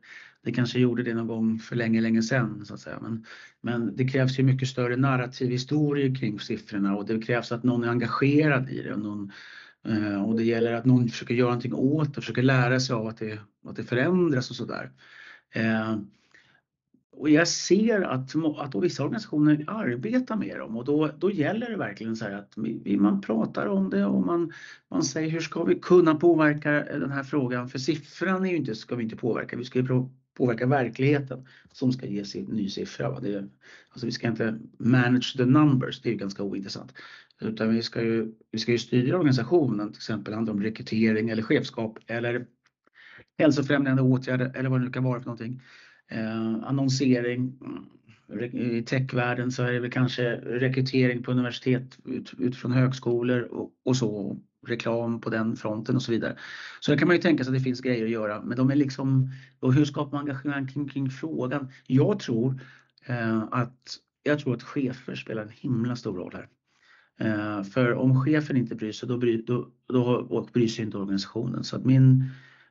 det 0.45 0.53
kanske 0.53 0.79
gjorde 0.79 1.03
det 1.03 1.15
någon 1.15 1.27
gång 1.27 1.59
för 1.59 1.77
länge, 1.77 2.01
länge 2.01 2.23
sedan 2.23 2.65
så 2.67 2.75
att 2.75 2.81
säga. 2.81 2.99
Men, 3.01 3.25
men 3.61 3.97
det 3.97 4.09
krävs 4.09 4.39
ju 4.39 4.43
mycket 4.43 4.69
större 4.69 4.97
narrativhistorier 4.97 6.15
kring 6.15 6.41
siffrorna 6.41 6.97
och 6.97 7.07
det 7.07 7.23
krävs 7.23 7.53
att 7.53 7.65
någon 7.65 7.85
är 7.85 7.89
engagerad 7.89 8.71
i 8.71 8.83
det. 8.83 8.93
Och, 8.93 9.01
någon, 9.01 9.33
Eh, 9.87 10.29
och 10.29 10.37
det 10.37 10.45
gäller 10.45 10.73
att 10.73 10.85
någon 10.85 11.09
försöker 11.09 11.35
göra 11.35 11.49
någonting 11.49 11.75
åt 11.75 12.15
det, 12.15 12.21
försöker 12.21 12.43
lära 12.43 12.81
sig 12.81 12.95
av 12.95 13.07
att 13.07 13.19
det, 13.19 13.39
att 13.67 13.77
det 13.77 13.85
förändras 13.85 14.51
och 14.51 14.57
sådär. 14.57 14.91
Eh, 15.55 15.99
och 17.19 17.31
jag 17.31 17.49
ser 17.49 18.01
att, 18.01 18.35
att 18.59 18.83
vissa 18.83 19.05
organisationer 19.05 19.65
arbetar 19.67 20.37
med 20.37 20.59
dem 20.59 20.77
och 20.77 20.85
då, 20.85 21.11
då 21.19 21.31
gäller 21.31 21.71
det 21.71 21.77
verkligen 21.77 22.17
så 22.17 22.27
att 22.27 22.57
man 22.99 23.21
pratar 23.21 23.67
om 23.67 23.91
det 23.91 24.07
och 24.07 24.27
man, 24.27 24.53
man 24.91 25.03
säger 25.03 25.31
hur 25.31 25.41
ska 25.41 25.65
vi 25.65 25.75
kunna 25.75 26.15
påverka 26.15 26.71
den 26.71 27.11
här 27.11 27.23
frågan? 27.23 27.69
För 27.69 27.79
siffran 27.79 28.45
är 28.45 28.51
ju 28.51 28.57
inte, 28.57 28.75
ska 28.75 28.97
vi 28.97 29.05
inte 29.05 29.17
påverka, 29.17 29.57
vi 29.57 29.65
ska 29.65 29.79
ju 29.79 29.85
påverka 30.39 30.67
verkligheten 30.67 31.47
som 31.73 31.93
ska 31.93 32.07
ge 32.07 32.25
sin 32.25 32.45
ny 32.45 32.69
siffra. 32.69 33.21
Det, 33.21 33.49
alltså 33.91 34.07
vi 34.07 34.13
ska 34.13 34.29
inte 34.29 34.59
manage 34.79 35.37
the 35.37 35.45
numbers, 35.45 36.03
det 36.03 36.09
är 36.09 36.13
ju 36.13 36.19
ganska 36.19 36.43
ointressant. 36.43 36.95
Utan 37.41 37.75
vi 37.75 37.83
ska 37.83 38.03
ju, 38.03 38.33
vi 38.51 38.59
ska 38.59 38.73
ju 38.73 38.79
styra 38.79 39.17
organisationen, 39.17 39.93
till 39.93 39.99
exempel 39.99 40.35
handlar 40.35 40.53
om 40.53 40.63
rekrytering 40.63 41.31
eller 41.31 41.43
chefskap 41.43 41.99
eller 42.07 42.47
hälsofrämjande 43.39 44.03
åtgärder 44.03 44.53
eller 44.55 44.69
vad 44.69 44.81
det 44.81 44.85
nu 44.85 44.93
kan 44.93 45.05
vara 45.05 45.21
för 45.21 45.27
någonting. 45.27 45.63
Eh, 46.09 46.55
annonsering. 46.65 47.59
Mm, 47.61 48.79
I 48.79 48.83
techvärlden 48.83 49.53
så 49.53 49.63
är 49.63 49.73
det 49.73 49.81
väl 49.81 49.91
kanske 49.91 50.37
rekrytering 50.37 51.23
på 51.23 51.31
universitet 51.31 51.99
ut, 52.05 52.33
utifrån 52.39 52.73
högskolor 52.73 53.43
och, 53.43 53.73
och 53.85 53.97
så. 53.97 54.39
Reklam 54.67 55.21
på 55.21 55.31
den 55.31 55.57
fronten 55.57 55.97
och 55.97 56.03
så 56.03 56.13
vidare. 56.13 56.37
Så 56.81 56.91
där 56.91 56.99
kan 56.99 57.09
man 57.09 57.17
ju 57.17 57.23
tänka 57.23 57.45
sig 57.45 57.51
att 57.51 57.59
det 57.59 57.65
finns 57.65 57.81
grejer 57.81 58.05
att 58.05 58.11
göra. 58.11 58.43
Men 58.43 58.57
de 58.57 58.71
är 58.71 58.77
liksom, 58.77 59.31
och 59.61 59.75
hur 59.75 59.85
skapar 59.85 60.13
man 60.13 60.21
engagemang 60.21 60.67
kring, 60.67 60.89
kring 60.89 61.11
frågan? 61.11 61.69
Jag 61.87 62.21
tror 62.21 62.61
eh, 63.07 63.43
att 63.51 63.99
jag 64.23 64.39
tror 64.39 64.55
att 64.55 64.63
chefer 64.63 65.15
spelar 65.15 65.43
en 65.43 65.49
himla 65.49 65.97
stor 65.97 66.17
roll 66.17 66.35
här. 66.35 66.49
Eh, 67.21 67.63
för 67.63 67.95
om 67.95 68.25
chefen 68.25 68.57
inte 68.57 68.75
bryr 68.75 68.93
sig, 68.93 69.09
då 69.09 69.19
bryr, 69.19 69.43
då, 69.47 69.71
då 69.87 70.49
bryr 70.53 70.69
sig 70.69 70.85
inte 70.85 70.99
organisationen. 70.99 71.65
Så 71.65 71.77
att 71.77 71.85
min, 71.85 72.25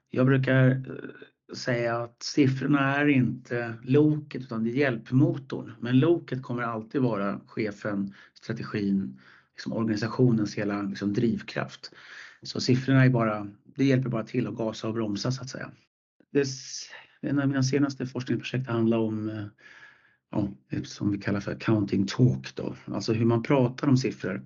jag 0.10 0.26
brukar 0.26 0.70
eh, 0.70 1.56
säga 1.56 1.98
att 1.98 2.24
siffrorna 2.24 2.96
är 2.96 3.08
inte 3.08 3.74
loket 3.84 4.42
utan 4.42 4.64
det 4.64 4.70
är 4.70 4.74
hjälpmotorn. 4.74 5.74
Men 5.80 6.00
loket 6.00 6.44
kommer 6.44 6.64
alltid 6.64 7.02
vara 7.02 7.40
chefen, 7.48 8.14
strategin, 8.34 9.20
liksom 9.58 9.74
organisationens 9.74 10.56
hela 10.56 10.82
liksom 10.82 11.14
drivkraft. 11.14 11.92
Så 12.42 12.62
siffrorna 12.62 13.06
är 13.06 13.10
bara, 13.10 13.48
det 13.76 13.86
hjälper 13.86 14.10
bara 14.10 14.24
till 14.24 14.48
att 14.48 14.56
gasa 14.56 14.88
och 14.88 14.94
bromsa 14.94 15.32
så 15.32 15.42
att 15.42 15.50
säga. 15.50 15.72
En 17.22 17.40
av 17.40 17.48
mina 17.48 17.64
senaste 17.64 18.06
forskningsprojekt 18.06 18.70
handlar 18.70 18.98
om 18.98 19.30
eh, 19.30 19.46
ja, 20.32 20.50
som 20.84 21.12
vi 21.12 21.18
kallar 21.18 21.40
för 21.40 21.60
counting 21.60 22.06
talk 22.06 22.56
då, 22.56 22.76
alltså 22.86 23.14
hur 23.14 23.26
man 23.26 23.44
pratar 23.44 23.88
om 23.88 23.98
siffror 23.98 24.46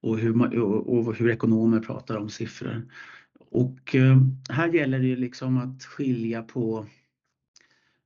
och 0.00 0.18
hur, 0.18 0.34
man, 0.34 0.58
och, 0.62 1.14
hur 1.14 1.30
ekonomer 1.30 1.80
pratar 1.80 2.16
om 2.16 2.30
siffror. 2.30 2.86
Och 3.50 3.94
eh, 3.94 4.16
här 4.50 4.68
gäller 4.68 4.98
det 4.98 5.06
ju 5.06 5.16
liksom 5.16 5.58
att 5.58 5.84
skilja 5.84 6.42
på 6.42 6.86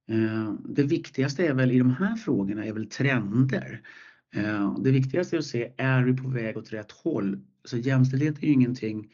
eh, 0.08 0.54
det 0.64 0.82
viktigaste 0.82 1.46
är 1.46 1.54
väl 1.54 1.72
i 1.72 1.78
de 1.78 1.90
här 1.90 2.16
frågorna 2.16 2.64
är 2.64 2.72
väl 2.72 2.86
trender. 2.86 3.80
Eh, 4.34 4.78
det 4.78 4.90
viktigaste 4.90 5.36
är 5.36 5.38
att 5.38 5.46
se, 5.46 5.72
är 5.76 6.02
vi 6.02 6.16
på 6.16 6.28
väg 6.28 6.56
åt 6.56 6.72
rätt 6.72 6.92
håll? 6.92 7.40
Så 7.64 7.76
jämställdhet 7.76 8.38
är 8.38 8.46
ju 8.46 8.52
ingenting 8.52 9.08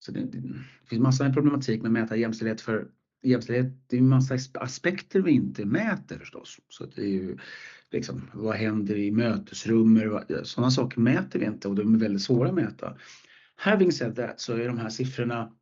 så 0.00 0.12
det, 0.12 0.20
det 0.20 0.42
finns 0.88 1.02
massor 1.02 1.24
med 1.24 1.34
problematik 1.34 1.82
med 1.82 1.88
att 1.88 1.92
mäta 1.92 2.16
jämställdhet 2.16 2.60
för 2.60 2.88
jämställdhet, 3.22 3.72
det 3.86 3.96
är 3.96 4.00
ju 4.00 4.06
massa 4.06 4.38
aspekter 4.54 5.20
vi 5.20 5.30
inte 5.30 5.64
mäter 5.64 6.18
förstås. 6.18 6.58
Så 6.68 6.86
det 6.86 7.02
är 7.02 7.06
ju 7.08 7.38
liksom, 7.90 8.30
vad 8.32 8.56
händer 8.56 8.96
i 8.96 9.10
mötesrummer? 9.10 10.24
Sådana 10.44 10.70
saker 10.70 11.00
mäter 11.00 11.38
vi 11.38 11.46
inte 11.46 11.68
och 11.68 11.74
de 11.74 11.94
är 11.94 11.98
väldigt 11.98 12.22
svåra 12.22 12.48
att 12.48 12.54
mäta. 12.54 12.96
Having 13.56 13.92
said 13.92 14.16
that 14.16 14.40
så 14.40 14.52
är 14.52 14.66
de 14.66 14.78
här 14.78 14.90
siffrorna 14.90 15.52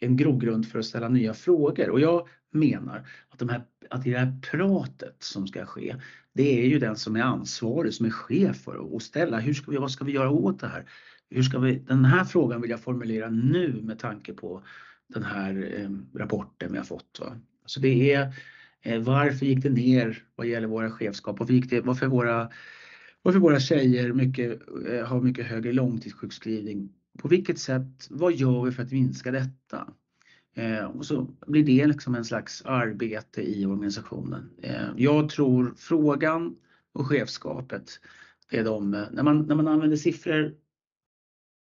en 0.00 0.16
grogrund 0.16 0.66
för 0.66 0.78
att 0.78 0.84
ställa 0.84 1.08
nya 1.08 1.34
frågor 1.34 1.90
och 1.90 2.00
jag 2.00 2.28
menar 2.50 3.06
att, 3.28 3.38
de 3.38 3.48
här, 3.48 3.62
att 3.90 4.04
det 4.04 4.18
här 4.18 4.40
pratet 4.50 5.16
som 5.18 5.46
ska 5.46 5.66
ske, 5.66 5.96
det 6.32 6.62
är 6.62 6.66
ju 6.66 6.78
den 6.78 6.96
som 6.96 7.16
är 7.16 7.22
ansvarig, 7.22 7.94
som 7.94 8.06
är 8.06 8.10
chef 8.10 8.56
för 8.56 8.96
att 8.96 9.02
ställa 9.02 9.38
hur 9.38 9.54
ska 9.54 9.70
vi, 9.70 9.76
vad 9.76 9.90
ska 9.90 10.04
vi 10.04 10.12
göra 10.12 10.30
åt 10.30 10.60
det 10.60 10.66
här? 10.66 10.84
Hur 11.30 11.42
ska 11.42 11.58
vi, 11.58 11.78
den 11.78 12.04
här 12.04 12.24
frågan 12.24 12.60
vill 12.60 12.70
jag 12.70 12.80
formulera 12.80 13.30
nu 13.30 13.80
med 13.82 13.98
tanke 13.98 14.32
på 14.32 14.62
den 15.08 15.22
här 15.22 15.80
eh, 15.80 16.18
rapporten 16.18 16.72
vi 16.72 16.78
har 16.78 16.84
fått. 16.84 17.18
Va? 17.20 17.36
Så 17.66 17.80
det 17.80 18.12
är 18.12 18.34
eh, 18.82 19.00
varför 19.00 19.46
gick 19.46 19.62
det 19.62 19.70
ner 19.70 20.24
vad 20.34 20.46
gäller 20.46 20.66
våra 20.66 20.90
chefskap? 20.90 21.38
Varför, 21.38 21.54
gick 21.54 21.70
det, 21.70 21.80
varför, 21.80 22.06
våra, 22.06 22.50
varför 23.22 23.38
våra 23.38 23.60
tjejer 23.60 24.12
mycket, 24.12 24.60
eh, 24.88 25.06
har 25.06 25.20
mycket 25.20 25.46
högre 25.46 25.72
långtidssjukskrivning 25.72 26.92
på 27.18 27.28
vilket 27.28 27.58
sätt, 27.58 28.06
vad 28.10 28.32
gör 28.32 28.64
vi 28.64 28.72
för 28.72 28.82
att 28.82 28.92
minska 28.92 29.30
detta? 29.30 29.94
Eh, 30.54 30.84
och 30.84 31.06
så 31.06 31.30
blir 31.46 31.64
det 31.64 31.86
liksom 31.86 32.14
en 32.14 32.24
slags 32.24 32.62
arbete 32.62 33.42
i 33.42 33.66
organisationen. 33.66 34.50
Eh, 34.62 34.88
jag 34.96 35.28
tror 35.28 35.74
frågan 35.76 36.56
och 36.92 37.06
chefskapet 37.06 38.00
är 38.50 38.64
de, 38.64 38.90
när 38.90 39.22
man, 39.22 39.42
när 39.42 39.54
man 39.54 39.68
använder 39.68 39.96
siffror 39.96 40.54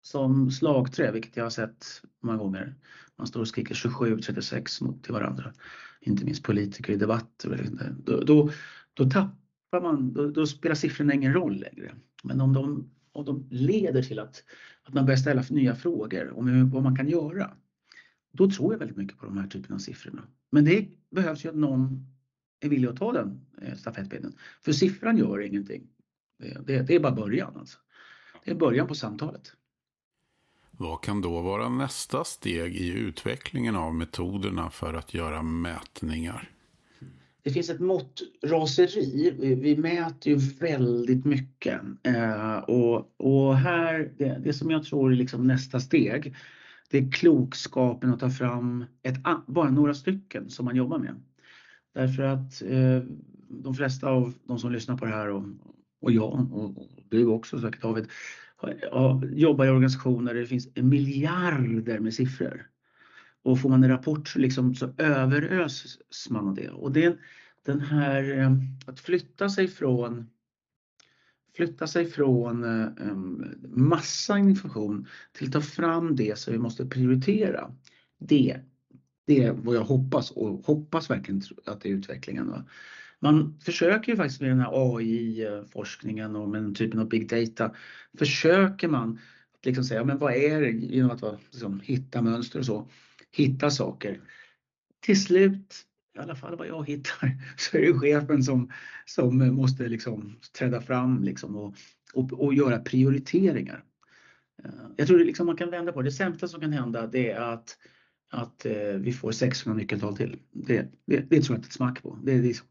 som 0.03 0.51
slagträ, 0.51 1.13
vilket 1.13 1.37
jag 1.37 1.45
har 1.45 1.51
sett 1.51 1.87
många 2.23 2.39
gånger. 2.39 2.75
Man 3.17 3.27
står 3.27 3.41
och 3.41 3.49
skriker 3.49 3.75
27-36 3.75 4.85
mot 4.85 5.05
till 5.05 5.13
varandra. 5.13 5.53
Inte 6.01 6.25
minst 6.25 6.43
politiker 6.43 6.93
i 6.93 6.97
debatter. 6.97 7.69
Då, 8.05 8.21
då, 8.21 8.51
då 8.95 9.11
tappar 9.11 9.81
man, 9.83 10.13
då, 10.13 10.31
då 10.31 10.47
spelar 10.47 10.75
siffrorna 10.75 11.15
ingen 11.15 11.33
roll 11.33 11.61
längre. 11.61 11.95
Men 12.25 12.41
om 12.41 12.53
de, 12.53 12.91
och 13.13 13.25
de 13.25 13.47
leder 13.51 14.03
till 14.03 14.19
att 14.19 14.45
att 14.83 14.95
man 14.95 15.05
börjar 15.05 15.17
ställa 15.17 15.45
nya 15.51 15.75
frågor 15.75 16.39
om 16.39 16.71
vad 16.71 16.83
man 16.83 16.97
kan 16.97 17.09
göra. 17.09 17.57
Då 18.33 18.51
tror 18.51 18.73
jag 18.73 18.79
väldigt 18.79 18.97
mycket 18.97 19.19
på 19.19 19.27
de 19.27 19.39
här 19.39 19.47
typerna 19.47 19.75
av 19.75 19.79
siffrorna. 19.79 20.23
Men 20.51 20.65
det 20.65 20.89
behövs 21.11 21.45
ju 21.45 21.49
att 21.49 21.57
någon 21.57 22.07
är 22.61 22.69
villig 22.69 22.89
att 22.89 22.97
ta 22.97 23.13
den 23.13 23.47
eh, 23.63 23.75
stafettpinnen. 23.75 24.35
För 24.63 24.73
siffran 24.73 25.19
gör 25.19 25.41
ingenting. 25.41 25.89
Det, 26.39 26.67
det, 26.67 26.83
det 26.83 26.95
är 26.95 27.01
bara 27.01 27.13
början. 27.13 27.57
Alltså. 27.57 27.79
Det 28.45 28.51
är 28.51 28.55
början 28.55 28.87
på 28.87 28.95
samtalet. 28.95 29.53
Vad 30.71 31.03
kan 31.03 31.21
då 31.21 31.41
vara 31.41 31.69
nästa 31.69 32.25
steg 32.25 32.77
i 32.77 32.89
utvecklingen 32.89 33.77
av 33.77 33.95
metoderna 33.95 34.71
för 34.71 34.95
att 34.95 35.15
göra 35.15 35.43
mätningar? 35.43 36.51
Det 37.43 37.51
finns 37.51 37.71
ett 37.71 37.81
mått 37.81 38.23
raseri. 38.45 39.31
Vi 39.61 39.77
mäter 39.77 40.33
ju 40.33 40.39
väldigt 40.61 41.25
mycket 41.25 41.81
eh, 42.03 42.57
och, 42.57 43.15
och 43.17 43.57
här, 43.57 44.13
det, 44.19 44.41
det, 44.45 44.53
som 44.53 44.71
jag 44.71 44.85
tror 44.85 45.13
är 45.13 45.17
liksom 45.17 45.47
nästa 45.47 45.81
steg, 45.81 46.35
det 46.91 46.99
är 46.99 47.13
klokskapen 47.13 48.13
att 48.13 48.21
ta 48.21 48.31
fram 48.31 48.85
ett, 49.03 49.17
bara 49.47 49.71
några 49.71 49.95
stycken 49.95 50.51
som 50.51 50.65
man 50.65 50.77
jobbar 50.77 50.99
med. 50.99 51.15
Därför 51.95 52.23
att 52.23 52.63
eh, 52.63 53.03
de 53.49 53.75
flesta 53.75 54.09
av 54.09 54.35
de 54.45 54.59
som 54.59 54.73
lyssnar 54.73 54.97
på 54.97 55.05
det 55.05 55.11
här 55.11 55.29
och, 55.29 55.45
och 56.01 56.13
jag 56.13 56.53
och, 56.53 56.79
och 56.79 56.89
du 57.09 57.27
också 57.27 57.61
säkert 57.61 57.83
David, 57.83 58.07
jobbar 59.33 59.67
i 59.67 59.71
organisationer 59.71 60.35
där 60.35 60.41
det 60.41 60.47
finns 60.47 60.69
miljarder 60.77 61.99
med 61.99 62.15
siffror. 62.15 62.70
Och 63.43 63.61
får 63.61 63.69
man 63.69 63.85
en 63.85 63.91
rapport 63.91 64.29
så, 64.29 64.39
liksom, 64.39 64.75
så 64.75 64.93
överöses 64.99 66.31
man 66.31 66.49
av 66.49 66.55
det. 66.55 66.69
Och 66.69 66.93
det, 66.93 67.19
den 67.65 67.81
här 67.81 68.39
eh, 68.39 68.53
att 68.87 69.01
flytta 69.01 69.49
sig 69.49 69.69
från 69.69 70.27
flytta 71.57 71.87
sig 71.87 72.07
från 72.07 72.65
eh, 72.65 73.15
massa 73.69 74.39
information 74.39 75.07
till 75.33 75.47
att 75.47 75.53
ta 75.53 75.61
fram 75.61 76.17
det 76.17 76.39
som 76.39 76.53
vi 76.53 76.59
måste 76.59 76.87
prioritera. 76.87 77.73
Det, 78.19 78.61
det 79.27 79.45
är 79.45 79.53
vad 79.53 79.77
jag 79.77 79.85
hoppas 79.85 80.31
och 80.31 80.67
hoppas 80.67 81.11
verkligen 81.11 81.43
att 81.67 81.81
det 81.81 81.89
är 81.89 81.93
utvecklingen. 81.93 82.51
Va? 82.51 82.65
Man 83.19 83.59
försöker 83.61 84.13
ju 84.13 84.17
faktiskt 84.17 84.41
med 84.41 84.51
den 84.51 84.61
här 84.61 84.97
AI-forskningen 84.97 86.37
och 86.37 86.49
med 86.49 86.63
den 86.63 86.75
typen 86.75 87.01
av 87.01 87.09
big 87.09 87.29
data 87.29 87.75
försöker 88.19 88.89
man 88.89 89.19
liksom 89.63 89.85
säga, 89.85 90.05
men 90.05 90.19
vad 90.19 90.35
är 90.35 90.61
det 90.61 90.71
genom 90.71 91.11
att 91.11 91.41
liksom, 91.51 91.81
hitta 91.81 92.23
mönster 92.23 92.59
och 92.59 92.67
så 92.67 92.89
hitta 93.33 93.71
saker. 93.71 94.21
Till 95.01 95.23
slut, 95.23 95.87
i 96.17 96.19
alla 96.19 96.35
fall 96.35 96.57
vad 96.57 96.67
jag 96.67 96.89
hittar, 96.89 97.37
så 97.57 97.77
är 97.77 97.81
det 97.81 97.99
chefen 97.99 98.43
som, 98.43 98.73
som 99.07 99.55
måste 99.55 99.89
liksom 99.89 100.37
träda 100.59 100.81
fram 100.81 101.23
liksom 101.25 101.57
och, 101.57 101.75
och, 102.15 102.33
och 102.33 102.55
göra 102.55 102.79
prioriteringar. 102.79 103.85
Eh, 104.65 104.71
jag 104.97 105.07
tror 105.07 105.19
liksom 105.19 105.47
man 105.47 105.57
kan 105.57 105.71
vända 105.71 105.93
på 105.93 106.03
det. 106.03 106.09
Det 106.09 106.13
sämsta 106.13 106.49
som 106.49 106.61
kan 106.61 106.73
hända 106.73 107.07
det 107.07 107.31
är 107.31 107.41
att, 107.41 107.79
att 108.31 108.67
eh, 108.67 108.95
vi 108.99 109.13
får 109.13 109.33
600 109.33 109.79
nyckeltal 109.79 110.17
till. 110.17 110.39
Det, 110.53 110.93
det, 111.07 111.17
det 111.17 111.41
tror 111.41 111.55
jag 111.55 111.59
inte 111.59 111.67
ett 111.67 111.73
smack 111.73 112.03
på. 112.03 112.19
Det, 112.23 112.35
det, 112.35 112.43
liksom, 112.43 112.67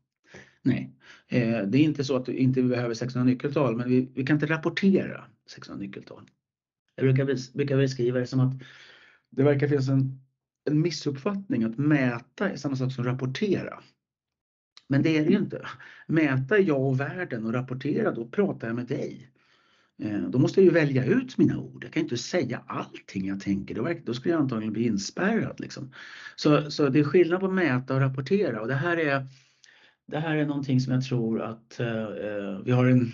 nej, 0.61 0.93
eh, 1.27 1.61
det 1.67 1.77
är 1.77 1.83
inte 1.83 2.03
så 2.03 2.15
att 2.15 2.29
vi 2.29 2.37
inte 2.37 2.63
behöver 2.63 2.93
600 2.93 3.31
nyckeltal 3.31 3.75
men 3.75 3.89
vi, 3.89 4.11
vi 4.15 4.25
kan 4.25 4.35
inte 4.35 4.45
rapportera 4.45 5.25
600 5.51 5.85
nyckeltal. 5.85 6.29
Jag 6.95 7.05
brukar, 7.05 7.57
brukar 7.57 7.77
beskriva 7.77 8.19
det 8.19 8.27
som 8.27 8.39
att 8.39 8.53
det 9.29 9.43
verkar 9.43 9.67
finnas 9.67 9.89
en, 9.89 10.21
en 10.71 10.81
missuppfattning 10.81 11.63
att 11.63 11.77
mäta 11.77 12.49
är 12.49 12.55
samma 12.55 12.75
sak 12.75 12.91
som 12.91 13.03
rapportera. 13.03 13.79
Men 14.89 15.01
det 15.01 15.17
är 15.17 15.25
det 15.25 15.31
ju 15.31 15.37
inte. 15.37 15.65
Mäta 16.07 16.57
är 16.57 16.61
jag 16.61 16.81
och 16.81 16.99
världen 16.99 17.45
och 17.45 17.53
rapportera, 17.53 18.11
då 18.11 18.27
pratar 18.27 18.67
jag 18.67 18.75
med 18.75 18.87
dig. 18.87 19.31
Eh, 20.01 20.21
då 20.21 20.39
måste 20.39 20.59
jag 20.59 20.65
ju 20.65 20.71
välja 20.71 21.05
ut 21.05 21.37
mina 21.37 21.59
ord. 21.59 21.83
Jag 21.83 21.93
kan 21.93 22.03
inte 22.03 22.17
säga 22.17 22.63
allting 22.67 23.27
jag 23.27 23.39
tänker. 23.39 24.01
Då, 24.05 24.13
skulle 24.13 24.33
jag 24.33 24.41
antagligen 24.41 24.73
bli 24.73 24.85
inspärrad. 24.85 25.59
Liksom. 25.59 25.93
Så, 26.35 26.71
så 26.71 26.89
det 26.89 26.99
är 26.99 27.03
skillnad 27.03 27.39
på 27.39 27.45
att 27.45 27.53
mäta 27.53 27.95
och 27.95 27.99
rapportera 27.99 28.61
och 28.61 28.67
det 28.67 28.75
här 28.75 28.97
är, 28.97 29.27
det 30.07 30.19
här 30.19 30.35
är 30.35 30.45
någonting 30.45 30.81
som 30.81 30.93
jag 30.93 31.03
tror 31.03 31.41
att 31.41 31.79
eh, 31.79 32.03
eh 32.03 32.59
vi 32.65 32.71
har 32.71 32.85
en, 32.85 33.11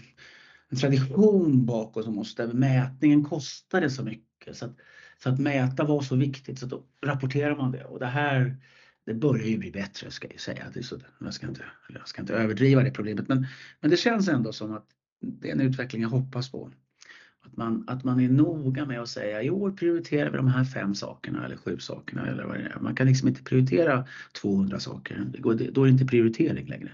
en 0.70 0.78
tradition 0.78 1.66
bakom 1.66 2.18
oss 2.18 2.36
där 2.36 2.54
mätningen 2.54 3.24
kostade 3.24 3.90
så 3.90 4.04
mycket. 4.04 4.56
Så 4.58 4.66
att, 4.66 4.76
så 5.24 5.30
att 5.30 5.40
mäta 5.40 5.84
var 5.84 6.02
så 6.02 6.16
viktigt 6.16 6.60
så 6.60 6.66
då 6.66 6.84
rapporterar 7.02 7.56
man 7.56 7.72
det 7.72 7.84
och 7.84 8.00
det 8.00 8.06
här 8.06 8.58
det 9.06 9.14
börjar 9.14 9.46
ju 9.46 9.58
bli 9.58 9.72
bättre 9.72 10.12
ska 10.12 10.28
jag 10.32 10.40
säga. 10.40 10.66
Det 10.74 10.84
så, 10.84 11.00
jag, 11.20 11.34
ska 11.34 11.48
inte, 11.48 11.66
jag 11.90 12.08
ska 12.08 12.22
inte 12.22 12.34
överdriva 12.34 12.84
det 12.84 12.92
problemet 12.92 13.28
men, 13.28 13.48
men 13.82 13.92
det 13.92 13.98
känns 13.98 14.28
ändå 14.28 14.54
som 14.54 14.74
att 14.74 14.86
det 15.22 15.50
är 15.50 15.54
en 15.54 15.62
utveckling 15.62 16.02
jag 16.02 16.10
hoppas 16.10 16.52
på. 16.52 16.72
Att 17.46 17.58
man, 17.58 17.84
att 17.88 18.04
man 18.04 18.20
är 18.20 18.30
noga 18.30 18.86
med 18.86 19.02
att 19.02 19.10
säga 19.10 19.44
i 19.44 19.50
år 19.50 19.72
prioriterar 19.72 20.30
vi 20.30 20.38
de 20.38 20.48
här 20.48 20.64
fem 20.64 20.96
sakerna 20.96 21.46
eller 21.46 21.58
sju 21.58 21.78
sakerna 21.80 22.28
eller 22.28 22.44
vad 22.44 22.58
det 22.58 22.64
är. 22.64 22.80
Man 22.80 22.96
kan 22.96 23.08
liksom 23.08 23.28
inte 23.28 23.44
prioritera 23.44 24.08
200 24.42 24.80
saker. 24.80 25.24
Det 25.32 25.40
går, 25.40 25.54
då 25.72 25.82
är 25.82 25.86
det 25.86 25.92
inte 25.92 26.06
prioritering 26.06 26.68
längre. 26.68 26.92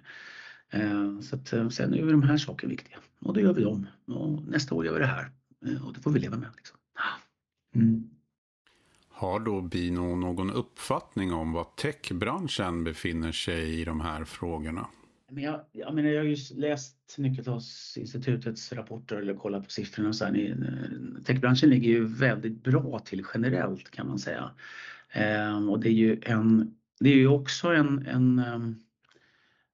Eh, 0.70 1.20
så 1.20 1.36
att, 1.36 1.54
eh, 1.54 1.70
sen 1.70 1.94
är 1.94 2.12
de 2.12 2.24
här 2.24 2.38
sakerna 2.38 2.70
viktiga 2.70 2.98
och 3.20 3.34
då 3.34 3.40
gör 3.40 3.54
vi 3.54 3.64
dem. 3.64 3.88
Och 4.06 4.48
nästa 4.48 4.76
år 4.76 4.86
gör 4.86 4.94
vi 4.94 5.00
det 5.00 5.06
här 5.06 5.32
eh, 5.66 5.88
och 5.88 5.94
det 5.94 6.00
får 6.00 6.12
vi 6.12 6.20
leva 6.20 6.38
med. 6.38 6.50
Liksom. 6.56 6.78
Mm. 7.76 8.10
Har 9.10 9.40
då 9.40 9.62
Bino 9.62 10.16
någon 10.16 10.52
uppfattning 10.52 11.34
om 11.34 11.54
var 11.54 11.68
techbranschen 11.78 12.84
befinner 12.84 13.32
sig 13.32 13.82
i 13.82 13.86
de 13.86 14.02
här 14.02 14.24
frågorna? 14.24 14.88
Men 15.30 15.44
jag, 15.44 15.62
jag, 15.72 15.96
menar, 15.96 16.10
jag 16.10 16.22
har 16.22 16.26
ju 16.26 16.38
läst 16.56 17.16
Nyckeltalsinstitutets 17.18 18.74
rapporter 18.74 19.16
eller 19.16 19.34
kollat 19.34 19.64
på 19.64 19.70
siffrorna. 19.70 20.10
Och 20.10 20.16
så 20.16 20.26
här, 20.26 21.24
techbranschen 21.26 21.70
ligger 21.70 21.90
ju 21.90 22.06
väldigt 22.06 22.64
bra 22.64 23.00
till 23.00 23.26
generellt 23.34 23.92
kan 23.92 24.08
man 24.08 24.20
säga. 24.20 24.52
Ehm, 25.12 25.70
och 25.70 25.80
det 25.80 25.90
är 25.90 25.94
ju, 25.94 26.22
en, 26.22 26.76
det 27.00 27.10
är 27.10 27.16
ju 27.16 27.28
också 27.28 27.68
en, 27.68 28.08
en 28.08 28.40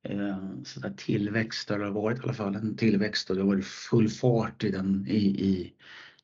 eh, 0.04 0.64
sådär 0.64 0.94
tillväxt, 0.98 1.72
eller 1.72 1.86
har 1.86 1.92
varit 1.92 2.20
i 2.20 2.22
alla 2.24 2.34
fall 2.34 2.56
en 2.56 2.78
tillväxt 2.78 3.30
och 3.30 3.36
det 3.36 3.42
har 3.42 3.48
varit 3.48 3.66
full 3.66 4.10
fart 4.10 4.64
i, 4.64 4.72
den, 4.72 5.06
i, 5.08 5.26
i 5.26 5.74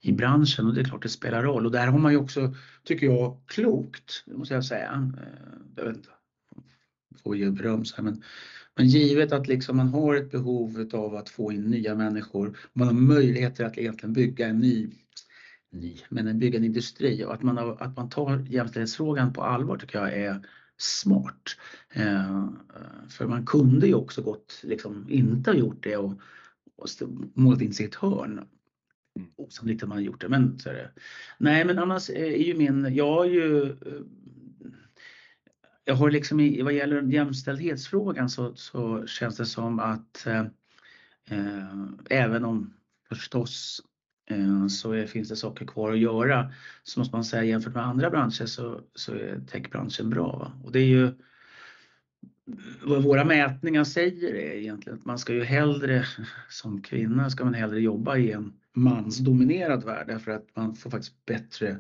i 0.04 0.12
branschen 0.12 0.68
och 0.68 0.74
det 0.74 0.82
är 0.82 0.86
klart 0.86 1.02
det 1.02 1.10
spelar 1.10 1.44
roll 1.44 1.66
och 1.66 1.72
där 1.72 1.88
har 1.88 2.00
man 2.00 2.12
ju 2.12 2.18
också, 2.18 2.54
tycker 2.84 3.06
jag, 3.06 3.38
klokt, 3.48 4.24
det 4.26 4.38
måste 4.38 4.54
jag 4.54 4.66
säga. 4.66 5.12
Eh, 5.18 5.54
jag 5.76 5.84
vet 5.84 5.96
inte, 5.96 6.10
får 7.24 7.38
ju 7.38 7.52
beröm 7.52 7.86
så 7.86 7.96
här, 7.96 8.04
men, 8.04 8.24
men 8.76 8.88
givet 8.88 9.32
att 9.32 9.48
liksom 9.48 9.78
man 9.78 9.88
har 9.88 10.16
ett 10.16 10.32
behov 10.32 10.90
av 10.94 11.16
att 11.16 11.30
få 11.30 11.52
in 11.52 11.64
nya 11.64 11.96
människor, 11.96 12.58
man 12.74 12.88
har 12.88 12.94
möjligheter 12.94 13.66
att 13.66 13.78
egentligen 13.78 14.14
bygga 14.14 14.48
en 14.48 14.60
ny, 14.60 14.90
ny 15.72 15.98
men 16.10 16.40
bygga 16.40 16.58
en 16.58 16.66
industri 16.66 17.26
och 17.26 17.34
att 17.34 17.44
man, 17.44 17.58
har, 17.58 17.78
att 17.82 17.96
man 17.96 18.10
tar 18.10 18.46
jämställdhetsfrågan 18.50 19.34
på 19.34 19.44
allvar 19.44 19.78
tycker 19.78 20.00
jag 20.00 20.14
är 20.14 20.48
smart. 20.78 21.58
Eh, 21.94 22.50
för 23.10 23.28
man 23.28 23.46
kunde 23.46 23.88
ju 23.88 23.94
också 23.94 24.22
gått, 24.22 24.60
liksom 24.64 25.06
inte 25.10 25.52
ha 25.52 25.58
gjort 25.58 25.84
det 25.84 25.98
och, 25.98 26.14
och 26.76 26.88
målat 27.34 27.62
in 27.62 27.74
sig 27.74 27.86
i 27.86 27.90
ett 27.90 27.96
hörn 27.96 28.46
Mm. 29.16 29.30
osannolikt 29.38 29.84
att 29.84 29.90
man 29.90 29.98
har 29.98 30.04
gjort 30.04 30.22
det, 30.22 30.30
men 30.30 30.60
så 30.60 30.70
är 30.70 30.74
det. 30.74 30.92
Nej, 31.38 31.66
men 31.66 31.80
annars 31.80 32.10
är 32.10 32.44
ju 32.44 32.54
min, 32.54 32.96
jag 32.96 33.14
har 33.14 33.26
ju 33.26 33.64
eh, 33.64 34.02
jag 35.86 35.96
har 35.96 36.12
liksom 36.12 36.40
i, 36.40 36.62
vad 36.62 36.74
gäller 36.74 37.02
jämställdhetsfrågan 37.02 38.30
så, 38.30 38.56
så 38.56 39.08
känns 39.08 39.38
det 39.38 39.46
som 39.46 39.80
att 39.80 40.28
eh, 40.28 40.46
eh 41.30 41.86
även 42.10 42.46
om 42.46 42.74
förstås 43.10 43.82
eh, 44.30 44.68
så 44.68 44.92
är, 44.92 45.08
finns 45.08 45.30
det 45.30 45.36
saker 45.36 45.66
kvar 45.66 45.92
att 45.92 46.00
göra 46.00 46.52
så 46.84 47.00
måste 47.00 47.16
man 47.16 47.26
säga 47.26 47.44
jämfört 47.44 47.74
med 47.74 47.86
andra 47.86 48.10
branscher 48.10 48.46
så, 48.46 48.82
så 48.96 49.14
är 49.14 49.42
techbranschen 49.48 50.10
bra. 50.10 50.38
Va? 50.38 50.52
Och 50.64 50.72
det 50.72 50.80
är 50.80 50.88
ju 50.88 51.12
vad 52.82 53.04
våra 53.04 53.26
mätningar 53.26 53.84
säger 53.84 54.36
är 54.36 54.56
egentligen 54.56 55.00
att 55.00 55.06
man 55.06 55.20
ska 55.20 55.34
ju 55.34 55.44
hellre 55.44 56.06
som 56.50 56.82
kvinna 56.82 57.30
ska 57.30 57.44
man 57.44 57.54
hellre 57.54 57.82
jobba 57.82 58.18
i 58.18 58.32
en 58.32 58.54
mansdominerad 58.74 59.84
värld 59.84 60.08
därför 60.08 60.32
att 60.32 60.48
man 60.56 60.76
får 60.76 60.90
faktiskt 60.90 61.26
bättre 61.26 61.80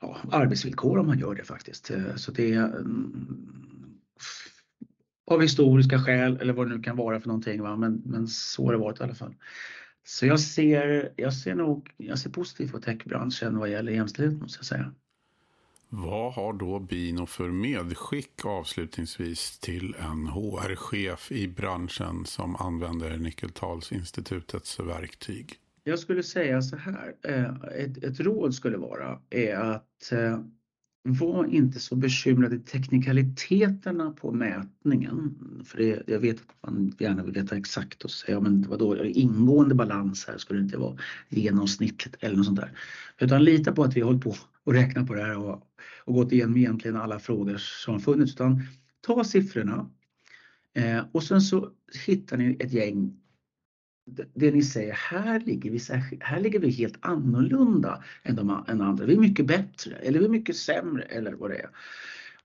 ja, 0.00 0.16
arbetsvillkor 0.30 0.98
om 0.98 1.06
man 1.06 1.18
gör 1.18 1.34
det 1.34 1.44
faktiskt. 1.44 1.90
Eh, 1.90 2.14
så 2.16 2.32
det 2.32 2.52
är 2.52 2.84
av 5.30 5.40
historiska 5.42 5.98
skäl 5.98 6.38
eller 6.40 6.52
vad 6.52 6.68
det 6.68 6.76
nu 6.76 6.82
kan 6.82 6.96
vara 6.96 7.20
för 7.20 7.28
någonting. 7.28 7.62
Va? 7.62 7.76
Men, 7.76 8.02
men 8.04 8.28
så 8.28 8.64
har 8.64 8.72
det 8.72 8.78
varit 8.78 9.00
i 9.00 9.02
alla 9.02 9.14
fall. 9.14 9.34
Så 10.04 10.26
jag 10.26 10.40
ser, 10.40 11.12
jag 11.16 11.34
ser 11.34 11.54
nog 11.54 11.90
jag 11.96 12.18
ser 12.18 12.30
positivt 12.30 12.72
på 12.72 12.80
techbranschen 12.80 13.58
vad 13.58 13.70
gäller 13.70 13.92
jämställdhet 13.92 14.40
måste 14.40 14.58
jag 14.58 14.66
säga. 14.66 14.92
Vad 15.88 16.32
har 16.32 16.52
då 16.52 16.78
Bino 16.78 17.26
för 17.26 17.50
medskick 17.50 18.44
avslutningsvis 18.44 19.58
till 19.58 19.94
en 19.98 20.26
HR-chef 20.26 21.32
i 21.32 21.48
branschen 21.48 22.26
som 22.26 22.56
använder 22.56 23.16
Nyckeltalsinstitutets 23.16 24.80
verktyg? 24.80 25.59
Jag 25.84 25.98
skulle 25.98 26.22
säga 26.22 26.62
så 26.62 26.76
här, 26.76 27.14
eh, 27.22 27.54
ett, 27.84 28.04
ett 28.04 28.20
råd 28.20 28.54
skulle 28.54 28.76
vara 28.76 29.18
är 29.30 29.56
att 29.56 30.12
eh, 30.12 30.40
var 31.02 31.44
inte 31.44 31.80
så 31.80 31.96
bekymrad 31.96 32.54
i 32.54 32.58
teknikaliteterna 32.58 34.10
på 34.10 34.32
mätningen. 34.32 35.34
För 35.64 35.78
det, 35.78 36.02
jag 36.06 36.20
vet 36.20 36.36
att 36.36 36.62
man 36.62 36.92
gärna 36.98 37.22
vill 37.22 37.34
veta 37.34 37.56
exakt 37.56 38.02
och 38.04 38.10
säga, 38.10 38.40
men 38.40 38.62
vadå, 38.68 39.04
ingående 39.04 39.74
balans 39.74 40.26
här 40.26 40.38
skulle 40.38 40.60
det 40.60 40.64
inte 40.64 40.78
vara 40.78 40.98
genomsnittligt 41.28 42.16
eller 42.20 42.36
något 42.36 42.46
sånt 42.46 42.60
där. 42.60 42.72
Utan 43.18 43.44
lita 43.44 43.72
på 43.72 43.84
att 43.84 43.96
vi 43.96 44.00
har 44.00 44.06
hållit 44.06 44.24
på 44.24 44.34
och 44.64 44.72
räknat 44.72 45.06
på 45.06 45.14
det 45.14 45.22
här 45.22 45.38
och, 45.38 45.62
och 46.04 46.14
gått 46.14 46.32
igenom 46.32 46.56
egentligen 46.56 46.96
alla 46.96 47.18
frågor 47.18 47.56
som 47.56 48.00
funnits. 48.00 48.32
Utan 48.32 48.62
ta 49.00 49.24
siffrorna 49.24 49.90
eh, 50.74 51.04
och 51.12 51.22
sen 51.22 51.40
så 51.40 51.70
hittar 52.06 52.36
ni 52.36 52.56
ett 52.60 52.72
gäng 52.72 53.19
det 54.34 54.50
ni 54.50 54.62
säger, 54.62 54.92
här 54.92 55.40
ligger 55.40 55.70
vi, 55.70 55.80
här 56.20 56.40
ligger 56.40 56.58
vi 56.58 56.70
helt 56.70 56.96
annorlunda 57.00 58.04
än, 58.22 58.36
de, 58.36 58.64
än 58.68 58.80
andra. 58.80 59.06
Vi 59.06 59.14
är 59.14 59.20
mycket 59.20 59.46
bättre 59.46 59.94
eller 59.94 60.18
vi 60.18 60.24
är 60.24 60.30
mycket 60.30 60.56
sämre 60.56 61.02
eller 61.02 61.32
vad 61.32 61.50
det 61.50 61.56
är. 61.56 61.70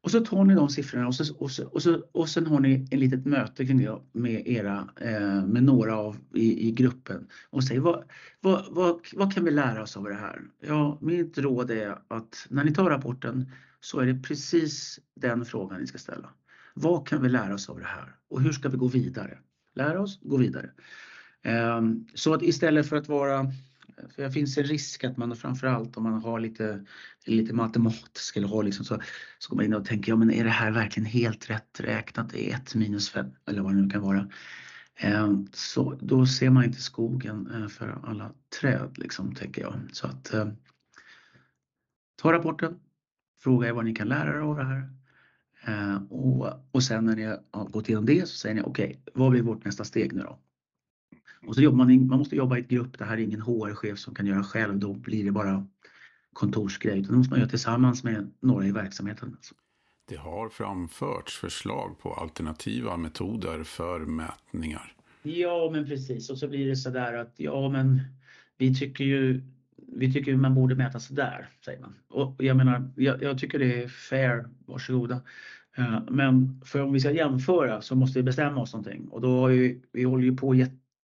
Och 0.05 0.11
så 0.11 0.19
tar 0.19 0.43
ni 0.43 0.55
de 0.55 0.69
siffrorna 0.69 1.07
och, 1.07 1.15
så, 1.15 1.35
och, 1.35 1.51
så, 1.51 1.65
och, 1.65 1.81
så, 1.83 2.03
och 2.11 2.29
sen 2.29 2.47
har 2.47 2.59
ni 2.59 2.87
ett 2.91 2.99
litet 2.99 3.25
möte 3.25 3.65
kring 3.65 3.77
det 3.77 3.97
med, 4.11 4.47
era, 4.47 4.89
eh, 5.01 5.45
med 5.45 5.63
några 5.63 5.97
av 5.97 6.17
i, 6.33 6.67
i 6.67 6.71
gruppen 6.71 7.27
och 7.49 7.63
säger 7.63 7.81
vad, 7.81 8.03
vad, 8.41 8.65
vad, 8.69 8.99
vad 9.13 9.33
kan 9.33 9.43
vi 9.45 9.51
lära 9.51 9.83
oss 9.83 9.97
av 9.97 10.03
det 10.03 10.13
här? 10.13 10.41
Ja, 10.61 10.97
mitt 11.01 11.37
råd 11.37 11.71
är 11.71 11.97
att 12.07 12.47
när 12.49 12.63
ni 12.63 12.73
tar 12.73 12.89
rapporten 12.89 13.51
så 13.79 13.99
är 13.99 14.05
det 14.05 14.23
precis 14.23 14.99
den 15.15 15.45
frågan 15.45 15.79
ni 15.79 15.87
ska 15.87 15.97
ställa. 15.97 16.29
Vad 16.73 17.07
kan 17.07 17.21
vi 17.21 17.29
lära 17.29 17.53
oss 17.53 17.69
av 17.69 17.79
det 17.79 17.85
här 17.85 18.15
och 18.29 18.41
hur 18.41 18.51
ska 18.51 18.69
vi 18.69 18.77
gå 18.77 18.87
vidare? 18.87 19.37
Lära 19.75 20.01
oss, 20.01 20.19
gå 20.21 20.37
vidare. 20.37 20.69
Ehm, 21.45 22.07
så 22.13 22.33
att 22.33 22.41
istället 22.41 22.89
för 22.89 22.95
att 22.95 23.07
vara 23.07 23.51
för 24.15 24.23
det 24.23 24.31
finns 24.31 24.57
en 24.57 24.63
risk 24.63 25.03
att 25.03 25.17
man 25.17 25.35
framförallt 25.35 25.97
om 25.97 26.03
man 26.03 26.21
har 26.21 26.39
lite, 26.39 26.85
lite 27.25 27.53
matematisk 27.53 28.37
eller 28.37 28.47
har 28.47 28.63
liksom 28.63 28.85
så, 28.85 29.01
så 29.39 29.49
går 29.49 29.55
man 29.55 29.65
in 29.65 29.73
och 29.73 29.85
tänker, 29.85 30.11
ja 30.11 30.15
men 30.15 30.31
är 30.31 30.43
det 30.43 30.49
här 30.49 30.71
verkligen 30.71 31.05
helt 31.05 31.49
rätt 31.49 31.79
räknat? 31.79 32.29
Det 32.29 32.51
är 32.51 32.55
1 32.55 32.75
minus 32.75 33.09
5 33.09 33.25
eller 33.45 33.61
vad 33.61 33.75
det 33.75 33.81
nu 33.81 33.89
kan 33.89 34.01
vara. 34.01 34.29
Ehm, 34.95 35.47
så 35.53 35.97
då 36.01 36.25
ser 36.25 36.49
man 36.49 36.63
inte 36.63 36.81
skogen 36.81 37.51
eh, 37.55 37.67
för 37.67 37.99
alla 38.03 38.31
träd 38.61 38.97
liksom, 38.97 39.35
tänker 39.35 39.61
jag. 39.61 39.73
Så 39.91 40.07
att 40.07 40.33
eh, 40.33 40.47
ta 42.21 42.33
rapporten, 42.33 42.79
fråga 43.39 43.67
er 43.67 43.71
vad 43.71 43.85
ni 43.85 43.95
kan 43.95 44.07
lära 44.07 44.29
er 44.29 44.41
av 44.41 44.57
det 44.57 44.63
här. 44.63 44.89
Ehm, 45.65 46.07
och, 46.07 46.69
och 46.71 46.83
sen 46.83 47.05
när 47.05 47.15
ni 47.15 47.23
har 47.23 47.69
gått 47.69 47.89
igenom 47.89 48.05
det 48.05 48.29
så 48.29 48.37
säger 48.37 48.55
ni 48.55 48.61
okej, 48.61 48.85
okay, 48.85 48.97
vad 49.13 49.31
blir 49.31 49.41
vårt 49.41 49.65
nästa 49.65 49.83
steg 49.83 50.13
nu 50.13 50.21
då? 50.21 50.39
Och 51.47 51.55
så 51.55 51.61
jobbar 51.61 51.77
man, 51.77 52.07
man 52.07 52.19
måste 52.19 52.35
jobba 52.35 52.57
i 52.57 52.61
ett 52.61 52.67
grupp. 52.67 52.97
Det 52.97 53.05
här 53.05 53.17
är 53.17 53.21
ingen 53.21 53.41
HR-chef 53.41 53.99
som 53.99 54.15
kan 54.15 54.25
göra 54.25 54.43
själv. 54.43 54.79
Då 54.79 54.93
blir 54.93 55.25
det 55.25 55.31
bara 55.31 55.67
kontorsgrej. 56.33 56.99
Utan 56.99 57.11
det 57.11 57.17
måste 57.17 57.31
man 57.31 57.39
göra 57.39 57.49
tillsammans 57.49 58.03
med 58.03 58.31
några 58.39 58.65
i 58.65 58.71
verksamheten. 58.71 59.37
Det 60.07 60.15
har 60.15 60.49
framförts 60.49 61.37
förslag 61.37 61.99
på 61.99 62.13
alternativa 62.13 62.97
metoder 62.97 63.63
för 63.63 63.99
mätningar. 63.99 64.93
Ja, 65.23 65.69
men 65.73 65.85
precis. 65.85 66.29
Och 66.29 66.37
så 66.37 66.47
blir 66.47 66.67
det 66.67 66.75
så 66.75 66.89
där 66.89 67.13
att 67.13 67.33
ja, 67.37 67.69
men 67.69 68.01
vi 68.57 68.75
tycker 68.75 69.03
ju 69.03 69.41
vi 69.87 70.13
tycker 70.13 70.35
man 70.35 70.55
borde 70.55 70.75
mäta 70.75 70.99
sig 70.99 71.15
där, 71.15 71.49
säger 71.65 71.79
man. 71.79 71.93
Och 72.07 72.43
jag 72.43 72.57
menar, 72.57 72.91
jag, 72.95 73.23
jag 73.23 73.37
tycker 73.37 73.59
det 73.59 73.83
är 73.83 73.87
fair, 73.87 74.45
varsågoda. 74.65 75.21
Eh, 75.77 75.99
men 76.09 76.61
för 76.65 76.81
om 76.81 76.93
vi 76.93 76.99
ska 76.99 77.11
jämföra 77.11 77.81
så 77.81 77.95
måste 77.95 78.19
vi 78.19 78.23
bestämma 78.23 78.61
oss 78.61 78.73
någonting 78.73 79.07
och 79.07 79.21
då 79.21 79.39
har 79.39 79.49
vi, 79.49 79.81
vi 79.91 80.03
håller 80.03 80.23
ju 80.23 80.37
på 80.37 80.55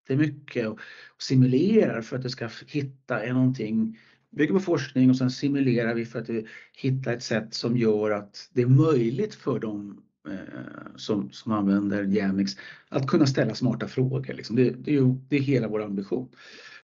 jättemycket 0.02 0.68
och 0.68 0.80
simulerar 1.20 2.02
för 2.02 2.16
att 2.16 2.24
det 2.24 2.30
ska 2.30 2.50
hitta 2.68 3.34
någonting 3.34 3.98
bygger 4.32 4.54
på 4.54 4.60
forskning 4.60 5.10
och 5.10 5.18
sen 5.18 5.32
simulerar 5.32 5.94
vi 5.94 6.06
för 6.06 6.20
att 6.20 6.30
hitta 6.74 7.14
ett 7.14 7.24
sätt 7.24 7.54
som 7.54 7.78
gör 7.78 8.12
att 8.12 8.50
det 8.54 8.62
är 8.62 8.68
möjligt 8.68 9.36
för 9.36 9.60
dem 9.60 10.04
eh, 10.30 10.96
som, 10.96 11.32
som 11.32 11.52
använder 11.52 12.04
Jamix 12.04 12.52
att 12.90 13.08
kunna 13.08 13.26
ställa 13.26 13.56
smarta 13.56 13.88
frågor. 13.88 14.34
Liksom. 14.34 14.56
Det, 14.56 14.70
det, 14.70 14.92
är 14.92 14.96
ju, 14.96 15.16
det 15.30 15.36
är 15.36 15.42
hela 15.42 15.68
vår 15.68 15.84
ambition. 15.84 16.30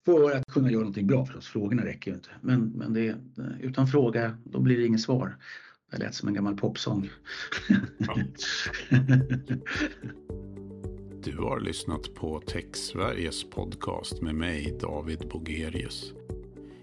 För 0.05 0.31
att 0.31 0.45
kunna 0.45 0.71
göra 0.71 0.79
någonting 0.79 1.07
bra 1.07 1.25
förstås. 1.25 1.47
Frågorna 1.47 1.85
räcker 1.85 2.11
ju 2.11 2.15
inte. 2.15 2.29
Men, 2.41 2.69
men 2.69 2.93
det, 2.93 3.15
utan 3.61 3.87
fråga, 3.87 4.37
då 4.43 4.59
blir 4.59 4.77
det 4.77 4.85
inget 4.85 5.01
svar. 5.01 5.37
Det 5.91 5.97
lät 5.97 6.15
som 6.15 6.27
en 6.27 6.33
gammal 6.33 6.57
popsång. 6.57 7.09
Ja. 7.97 8.17
Du 11.25 11.37
har 11.37 11.59
lyssnat 11.59 12.13
på 12.13 12.39
Tech 12.39 12.65
Sveriges 12.73 13.49
podcast 13.49 14.21
med 14.21 14.35
mig, 14.35 14.77
David 14.81 15.29
Bogerius. 15.29 16.13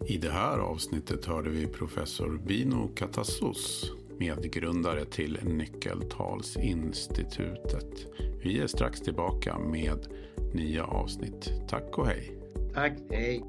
I 0.07 0.19
det 0.19 0.31
här 0.31 0.59
avsnittet 0.59 1.25
hörde 1.25 1.51
vi 1.51 1.67
professor 1.67 2.41
Bino 2.47 2.89
Katassos, 2.95 3.93
medgrundare 4.19 5.05
till 5.05 5.39
Nyckeltalsinstitutet. 5.43 8.07
Vi 8.43 8.59
är 8.59 8.67
strax 8.67 9.01
tillbaka 9.01 9.59
med 9.59 10.07
nya 10.55 10.85
avsnitt. 10.85 11.53
Tack 11.69 11.99
och 11.99 12.07
hej! 12.07 12.39
Tack, 12.75 12.93
hej! 13.11 13.45